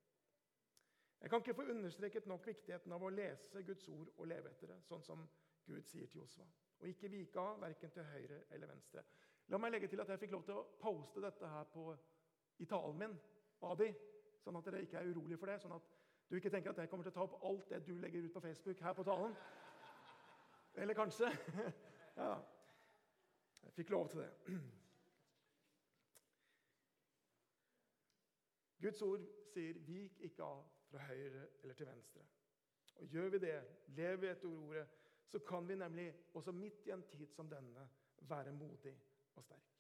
Jeg 1.21 1.31
kan 1.31 1.41
ikke 1.41 1.55
få 1.55 1.69
understreket 1.73 2.27
nok 2.27 2.47
viktigheten 2.47 2.93
av 2.93 3.03
å 3.03 3.13
lese 3.15 3.63
Guds 3.63 3.89
ord 3.89 4.11
og 4.17 4.27
leve 4.29 4.51
etter 4.51 4.75
det, 4.75 4.81
sånn 4.89 5.03
som 5.03 5.23
Gud 5.65 5.87
sier 5.89 6.11
til 6.11 6.21
Josva. 6.21 6.45
Og 6.81 6.89
ikke 6.91 7.09
vike 7.09 7.41
av 7.41 7.63
verken 7.63 7.95
til 7.95 8.05
høyre 8.11 8.43
eller 8.51 8.69
venstre. 8.75 9.05
La 9.53 9.59
meg 9.61 9.75
legge 9.75 9.89
til 9.93 10.01
at 10.01 10.09
jeg 10.09 10.19
fikk 10.19 10.33
lov 10.33 10.45
til 10.47 10.57
å 10.57 10.65
poste 10.81 11.21
dette 11.21 11.49
her 11.49 11.67
på, 11.73 11.91
i 12.59 12.67
talen 12.71 12.99
min, 12.99 13.17
Adi, 13.65 13.91
sånn 14.45 14.57
at 14.59 14.67
dere 14.69 14.83
ikke 14.85 15.01
er 15.01 15.11
urolige 15.11 15.41
for 15.41 15.51
det. 15.51 15.59
sånn 15.61 15.73
at 15.77 15.91
du 16.31 16.37
ikke 16.37 16.51
tenker 16.51 16.71
at 16.71 16.79
jeg 16.79 16.91
kommer 16.91 17.05
til 17.05 17.13
å 17.13 17.17
ta 17.17 17.25
opp 17.25 17.45
alt 17.45 17.69
det 17.71 17.83
du 17.87 17.95
legger 18.01 18.25
ut 18.25 18.33
på 18.33 18.41
Facebook 18.45 18.81
her 18.81 18.97
på 18.97 19.05
talen. 19.05 19.37
Eller 20.75 20.95
kanskje. 20.95 21.31
Ja, 22.15 22.37
jeg 23.65 23.73
fikk 23.75 23.89
lov 23.91 24.05
til 24.09 24.21
det. 24.21 24.59
Guds 28.85 29.03
ord 29.03 29.25
sier 29.51 29.81
'vik 29.83 30.21
ikke 30.29 30.45
av 30.47 30.61
fra 30.91 30.99
høyre 31.09 31.49
eller 31.63 31.75
til 31.75 31.87
venstre'. 31.87 32.23
Og 32.97 33.07
Gjør 33.07 33.29
vi 33.29 33.39
det, 33.39 33.57
lever 33.87 34.17
vi 34.17 34.27
etter 34.27 34.49
ordet, 34.49 34.87
så 35.27 35.39
kan 35.39 35.69
vi 35.69 35.75
nemlig 35.75 36.15
også 36.35 36.53
midt 36.53 36.87
i 36.87 36.91
en 36.91 37.03
tid 37.03 37.27
som 37.35 37.51
denne 37.51 37.89
være 38.21 38.53
modig 38.53 38.95
og 39.37 39.45
sterk. 39.45 39.71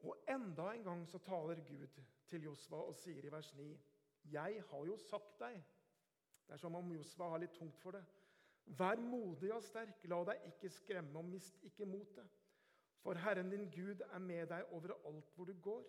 Og 0.00 0.16
enda 0.28 0.70
en 0.72 0.84
gang 0.84 1.08
så 1.08 1.18
taler 1.18 1.60
Gud 1.68 2.00
til 2.28 2.42
Josva 2.42 2.76
og 2.76 2.96
sier 2.96 3.24
i 3.24 3.32
vers 3.32 3.54
9 3.54 3.78
'Jeg 4.24 4.62
har 4.70 4.84
jo 4.86 4.96
sagt 4.96 5.38
deg' 5.40 5.62
Det 6.46 6.54
er 6.54 6.56
som 6.56 6.74
om 6.74 6.92
Josva 6.92 7.28
har 7.28 7.38
litt 7.38 7.52
tungt 7.54 7.78
for 7.78 7.90
det. 7.90 8.04
Vær 8.66 8.96
modig 8.96 9.52
og 9.54 9.62
sterk, 9.62 10.04
la 10.04 10.24
deg 10.24 10.40
ikke 10.46 10.70
skremme, 10.70 11.18
og 11.18 11.24
mist 11.24 11.58
ikke 11.62 11.86
motet. 11.86 12.28
For 12.98 13.14
Herren 13.14 13.50
din 13.50 13.70
Gud 13.70 14.00
er 14.12 14.18
med 14.18 14.46
deg 14.46 14.64
overalt 14.72 15.30
hvor 15.34 15.44
du 15.44 15.54
går. 15.60 15.84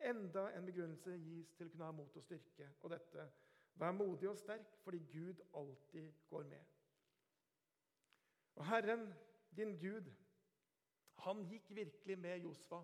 Enda 0.00 0.48
en 0.56 0.66
begrunnelse 0.66 1.10
gis 1.10 1.52
til 1.52 1.66
å 1.66 1.70
kunne 1.70 1.84
ha 1.84 1.90
mot 1.92 2.16
og 2.16 2.22
styrke. 2.22 2.70
Og 2.80 2.90
dette 2.90 3.30
Vær 3.74 3.92
modig 3.92 4.28
og 4.28 4.36
sterk, 4.38 4.76
fordi 4.82 4.98
Gud 4.98 5.40
alltid 5.54 6.12
går 6.30 6.42
med. 6.42 6.60
Og 8.54 8.66
Herren, 8.66 9.14
din 9.56 9.78
Gud, 9.78 10.10
han 11.24 11.44
gikk 11.48 11.70
virkelig 11.76 12.18
med 12.18 12.44
Josfa. 12.44 12.82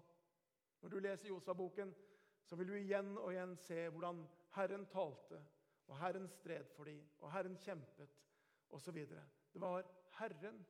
Når 0.80 0.88
du 0.88 0.98
leser 0.98 1.28
Josfa-boken, 1.28 1.94
så 2.44 2.56
vil 2.56 2.72
du 2.72 2.76
igjen 2.78 3.12
og 3.18 3.32
igjen 3.32 3.56
se 3.60 3.82
hvordan 3.92 4.22
Herren 4.56 4.86
talte, 4.90 5.40
og 5.90 5.98
Herren 5.98 6.28
stred 6.28 6.70
for 6.76 6.88
dem, 6.88 7.02
og 7.20 7.32
Herren 7.32 7.56
kjempet, 7.60 8.14
osv. 8.70 8.98
Det 9.52 9.60
var 9.60 9.84
Herren 10.20 10.62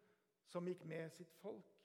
som 0.50 0.66
gikk 0.66 0.82
med 0.88 1.12
sitt 1.14 1.32
folk. 1.40 1.76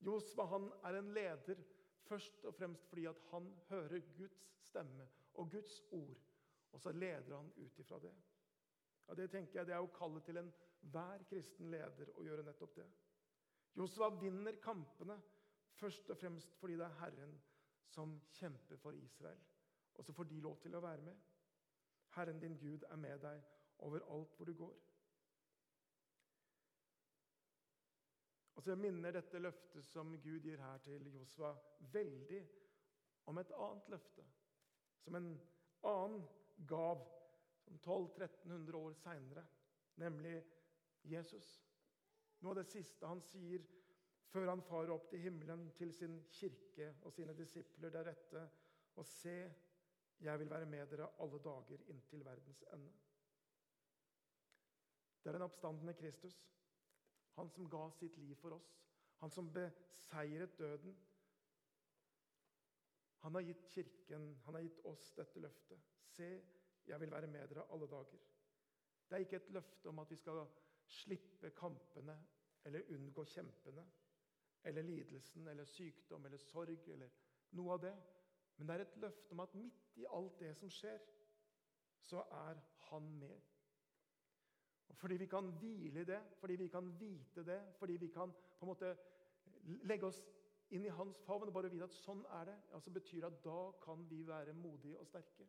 Josfa 0.00 0.46
han 0.46 0.70
er 0.86 0.98
en 0.98 1.12
leder 1.14 1.60
først 2.08 2.44
og 2.46 2.54
fremst 2.54 2.86
fordi 2.88 3.04
at 3.10 3.20
han 3.32 3.50
hører 3.68 4.00
Guds 4.16 4.44
stemme 4.62 5.08
og 5.34 5.50
Guds 5.50 5.80
ord, 5.90 6.22
og 6.72 6.80
så 6.80 6.92
leder 6.92 7.36
han 7.36 7.52
ut 7.56 7.78
ifra 7.78 7.98
det. 7.98 8.14
Ja, 9.08 9.14
det 9.14 9.30
tenker 9.30 9.58
jeg, 9.58 9.66
det 9.66 9.74
er 9.74 9.84
å 9.84 9.92
kalle 9.94 10.20
til 10.24 10.38
enhver 10.40 11.24
kristen 11.28 11.70
leder 11.72 12.10
å 12.14 12.24
gjøre 12.24 12.44
nettopp 12.46 12.76
det. 12.76 12.86
Josva 13.76 14.08
vinner 14.20 14.56
kampene 14.62 15.20
først 15.78 16.10
og 16.10 16.18
fremst 16.18 16.56
fordi 16.58 16.76
det 16.78 16.86
er 16.86 16.98
Herren 17.00 17.38
som 17.88 18.20
kjemper 18.32 18.76
for 18.76 18.90
Israel. 18.92 19.40
Og 19.94 20.04
så 20.04 20.12
får 20.12 20.24
de 20.24 20.40
lov 20.40 20.58
til 20.62 20.74
å 20.74 20.82
være 20.82 21.02
med. 21.02 21.16
Herren 22.14 22.40
din 22.40 22.58
Gud 22.58 22.84
er 22.88 22.96
med 22.96 23.18
deg 23.22 23.42
overalt 23.78 24.36
hvor 24.36 24.46
du 24.46 24.54
går. 24.54 24.76
Og 28.58 28.62
så 28.62 28.74
minner 28.74 29.14
dette 29.14 29.38
løftet 29.38 29.86
som 29.86 30.16
Gud 30.18 30.42
gir 30.42 30.58
her 30.58 30.80
til 30.82 31.06
Josva, 31.14 31.52
veldig 31.92 32.40
om 33.30 33.38
et 33.38 33.52
annet 33.54 33.92
løfte. 33.92 34.24
Som 35.04 35.14
en 35.14 35.28
annen 35.86 36.24
gav 36.66 37.04
som 37.62 37.76
1200-1300 37.76 38.76
år 38.76 38.92
seinere, 38.98 39.44
nemlig 39.96 40.44
Jesus. 41.04 41.67
Noe 42.40 42.54
av 42.54 42.60
det 42.60 42.68
siste 42.70 43.08
han 43.08 43.20
sier 43.24 43.64
før 44.30 44.50
han 44.52 44.62
farer 44.62 44.92
opp 44.94 45.08
til 45.10 45.22
himmelen 45.24 45.70
til 45.78 45.92
sin 45.96 46.18
kirke 46.30 46.92
og 47.02 47.12
sine 47.14 47.34
disipler 47.38 47.92
deretter. 47.94 48.46
Og 48.98 49.06
se, 49.06 49.36
jeg 50.20 50.40
vil 50.40 50.50
være 50.50 50.66
med 50.66 50.86
dere 50.90 51.10
alle 51.22 51.40
dager 51.42 51.84
inntil 51.92 52.24
verdens 52.26 52.64
ende. 52.74 52.92
Det 55.22 55.30
er 55.30 55.38
den 55.38 55.46
oppstandende 55.46 55.94
Kristus, 55.94 56.36
han 57.36 57.50
som 57.50 57.68
ga 57.70 57.84
sitt 57.94 58.16
liv 58.16 58.34
for 58.40 58.54
oss, 58.56 58.68
han 59.20 59.30
som 59.30 59.50
beseiret 59.52 60.58
døden. 60.58 60.94
Han 63.26 63.34
har 63.34 63.46
gitt 63.46 63.66
kirken, 63.74 64.30
han 64.44 64.54
har 64.54 64.62
gitt 64.62 64.80
oss 64.86 65.10
dette 65.18 65.42
løftet. 65.42 65.82
Se, 66.14 66.28
jeg 66.86 67.00
vil 67.00 67.10
være 67.10 67.26
med 67.26 67.48
dere 67.50 67.66
alle 67.74 67.90
dager. 67.90 68.22
Det 69.08 69.16
er 69.16 69.24
ikke 69.26 69.36
et 69.42 69.50
løfte 69.58 69.90
om 69.90 69.98
at 69.98 70.10
vi 70.10 70.16
skal 70.16 70.46
slippe 70.88 71.50
kampene 71.56 72.16
eller 72.64 72.86
unngå 72.94 73.24
kjempene 73.24 73.84
eller 74.68 74.82
lidelsen 74.82 75.46
eller 75.48 75.64
sykdom 75.64 76.26
eller 76.26 76.38
sorg 76.38 76.88
eller 76.92 77.12
noe 77.56 77.76
av 77.76 77.82
det. 77.82 77.94
Men 78.56 78.66
det 78.68 78.74
er 78.74 78.84
et 78.84 78.96
løfte 79.04 79.32
om 79.32 79.44
at 79.44 79.54
midt 79.54 80.00
i 80.02 80.06
alt 80.10 80.40
det 80.40 80.54
som 80.58 80.70
skjer, 80.72 80.98
så 82.08 82.24
er 82.34 82.58
han 82.88 83.12
med. 83.20 83.36
Og 84.88 84.96
fordi 84.96 85.16
vi 85.20 85.26
kan 85.26 85.52
hvile 85.60 86.00
i 86.00 86.08
det, 86.08 86.18
fordi 86.40 86.56
vi 86.56 86.68
kan 86.68 86.90
vite 87.00 87.44
det, 87.44 87.60
fordi 87.78 87.96
vi 87.96 88.08
kan 88.08 88.32
på 88.32 88.66
en 88.66 88.72
måte 88.72 88.96
legge 89.86 90.06
oss 90.08 90.20
inn 90.74 90.84
i 90.84 90.92
hans 90.92 91.20
favn 91.24 91.48
og 91.48 91.54
bare 91.54 91.70
vite 91.72 91.88
at 91.88 91.96
sånn 92.02 92.24
er 92.40 92.50
det, 92.50 92.56
altså 92.76 92.92
betyr 92.92 93.22
det 93.22 93.30
at 93.30 93.44
da 93.44 93.60
kan 93.84 94.04
vi 94.10 94.24
være 94.26 94.56
modige 94.56 94.98
og 95.00 95.06
sterke. 95.08 95.46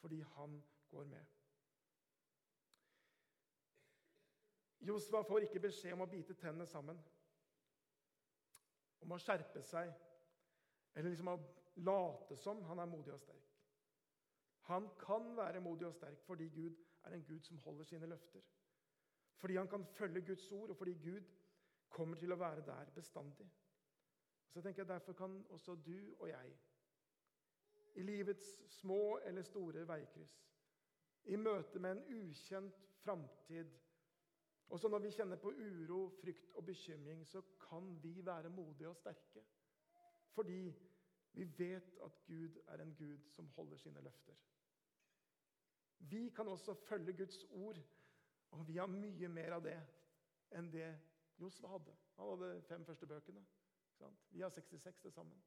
Fordi 0.00 0.20
han 0.36 0.60
går 0.90 1.08
med. 1.10 1.35
Josva 4.80 5.22
får 5.22 5.46
ikke 5.46 5.60
beskjed 5.60 5.92
om 5.96 6.04
å 6.04 6.10
bite 6.10 6.34
tennene 6.34 6.66
sammen, 6.66 6.98
om 9.00 9.12
å 9.12 9.18
skjerpe 9.20 9.62
seg, 9.64 9.92
eller 10.94 11.10
liksom 11.10 11.32
å 11.32 11.38
late 11.86 12.36
som 12.36 12.62
han 12.68 12.80
er 12.80 12.90
modig 12.90 13.12
og 13.14 13.20
sterk. 13.20 13.42
Han 14.66 14.88
kan 14.98 15.36
være 15.36 15.60
modig 15.60 15.86
og 15.86 15.94
sterk 15.94 16.22
fordi 16.26 16.48
Gud 16.48 16.78
er 17.04 17.14
en 17.14 17.24
Gud 17.24 17.40
som 17.46 17.58
holder 17.62 17.84
sine 17.84 18.06
løfter. 18.06 18.42
Fordi 19.36 19.56
han 19.56 19.68
kan 19.68 19.84
følge 19.86 20.20
Guds 20.26 20.52
ord, 20.52 20.70
og 20.70 20.76
fordi 20.76 20.92
Gud 20.92 21.22
kommer 21.88 22.16
til 22.16 22.32
å 22.32 22.40
være 22.40 22.64
der 22.66 22.90
bestandig. 22.94 23.46
Så 24.50 24.62
tenker 24.62 24.82
jeg 24.82 24.88
Derfor 24.88 25.12
kan 25.12 25.44
også 25.50 25.74
du 25.74 26.14
og 26.18 26.28
jeg, 26.28 26.56
i 27.94 28.02
livets 28.02 28.46
små 28.80 29.18
eller 29.24 29.42
store 29.42 29.88
veikryss, 29.88 30.36
i 31.24 31.36
møte 31.36 31.78
med 31.78 31.90
en 31.90 32.22
ukjent 32.22 32.82
framtid, 33.04 33.70
også 34.68 34.88
når 34.88 34.98
vi 34.98 35.10
kjenner 35.14 35.36
på 35.36 35.52
uro, 35.52 36.08
frykt 36.20 36.50
og 36.54 36.64
bekymring, 36.66 37.26
så 37.26 37.42
kan 37.68 38.02
vi 38.02 38.26
være 38.26 38.50
modige 38.50 38.88
og 38.88 38.96
sterke. 38.96 39.44
Fordi 40.34 40.74
vi 41.32 41.44
vet 41.58 41.98
at 42.04 42.18
Gud 42.26 42.58
er 42.66 42.82
en 42.82 42.94
Gud 42.98 43.18
som 43.30 43.48
holder 43.48 43.76
sine 43.76 44.00
løfter. 44.00 44.34
Vi 45.98 46.28
kan 46.36 46.48
også 46.48 46.74
følge 46.74 47.12
Guds 47.16 47.44
ord, 47.50 47.78
og 48.50 48.68
vi 48.68 48.76
har 48.76 48.86
mye 48.86 49.28
mer 49.28 49.56
av 49.56 49.62
det 49.64 49.76
enn 50.56 50.70
det 50.72 50.88
Josva 51.40 51.68
hadde. 51.68 51.96
Han 52.16 52.32
hadde 52.32 52.62
fem 52.68 52.84
første 52.84 53.06
bøkene. 53.06 53.44
Vi 54.30 54.40
har 54.40 54.50
66 54.50 55.00
til 55.00 55.12
sammen. 55.12 55.42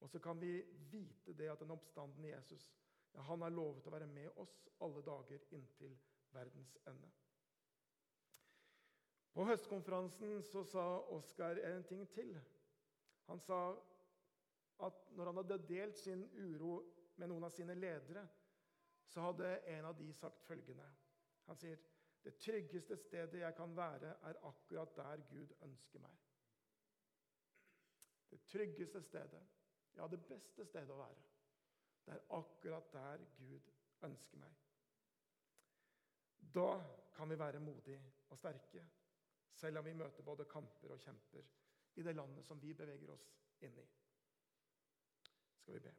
Og 0.00 0.10
så 0.10 0.18
kan 0.18 0.40
vi 0.40 0.62
vite 0.90 1.32
det 1.32 1.48
at 1.48 1.60
den 1.60 1.70
oppstanden 1.70 2.24
i 2.24 2.32
Jesus 2.34 2.83
ja, 3.14 3.20
han 3.20 3.42
har 3.42 3.54
lovet 3.54 3.86
å 3.86 3.92
være 3.94 4.08
med 4.10 4.40
oss 4.42 4.54
alle 4.82 5.02
dager 5.06 5.42
inntil 5.54 5.94
verdens 6.34 6.76
ende. 6.90 7.10
På 9.34 9.46
høstkonferansen 9.48 10.42
så 10.46 10.62
sa 10.64 10.84
Oskar 11.14 11.58
en 11.66 11.84
ting 11.84 12.04
til. 12.14 12.36
Han 13.26 13.40
sa 13.40 13.60
at 14.84 15.00
når 15.16 15.30
han 15.30 15.40
hadde 15.42 15.62
delt 15.68 15.98
sin 15.98 16.22
uro 16.38 16.76
med 17.16 17.30
noen 17.30 17.46
av 17.46 17.54
sine 17.54 17.74
ledere, 17.78 18.22
så 19.10 19.26
hadde 19.28 19.56
en 19.70 19.88
av 19.90 19.98
de 19.98 20.12
sagt 20.14 20.42
følgende. 20.46 20.86
Han 21.46 21.56
sier, 21.56 21.78
'Det 22.22 22.38
tryggeste 22.40 22.96
stedet 22.96 23.40
jeg 23.40 23.54
kan 23.54 23.76
være, 23.76 24.14
er 24.22 24.46
akkurat 24.48 24.96
der 24.96 25.16
Gud 25.30 25.52
ønsker 25.62 26.00
meg.' 26.00 26.22
Det 28.30 28.40
tryggeste 28.46 29.02
stedet, 29.02 29.42
ja, 29.96 30.06
det 30.06 30.26
beste 30.28 30.64
stedet 30.64 30.90
å 30.90 30.96
være, 30.96 31.22
det 32.04 32.14
er 32.14 32.36
akkurat 32.36 32.92
der 32.92 33.24
Gud 33.38 33.72
ønsker 34.04 34.38
meg. 34.38 34.54
Da 36.54 36.68
kan 37.16 37.30
vi 37.30 37.38
være 37.38 37.60
modige 37.60 38.02
og 38.28 38.38
sterke, 38.38 38.86
selv 39.54 39.78
om 39.78 39.84
vi 39.84 39.92
møter 39.92 40.22
både 40.22 40.44
kamper 40.44 40.92
og 40.92 41.00
kjemper 41.00 41.46
i 41.94 42.02
det 42.02 42.16
landet 42.16 42.46
som 42.46 42.62
vi 42.62 42.74
beveger 42.74 43.10
oss 43.14 43.28
inn 43.60 43.78
i. 43.78 43.86
Skal 45.60 45.78
vi 45.78 45.86
be. 45.86 45.94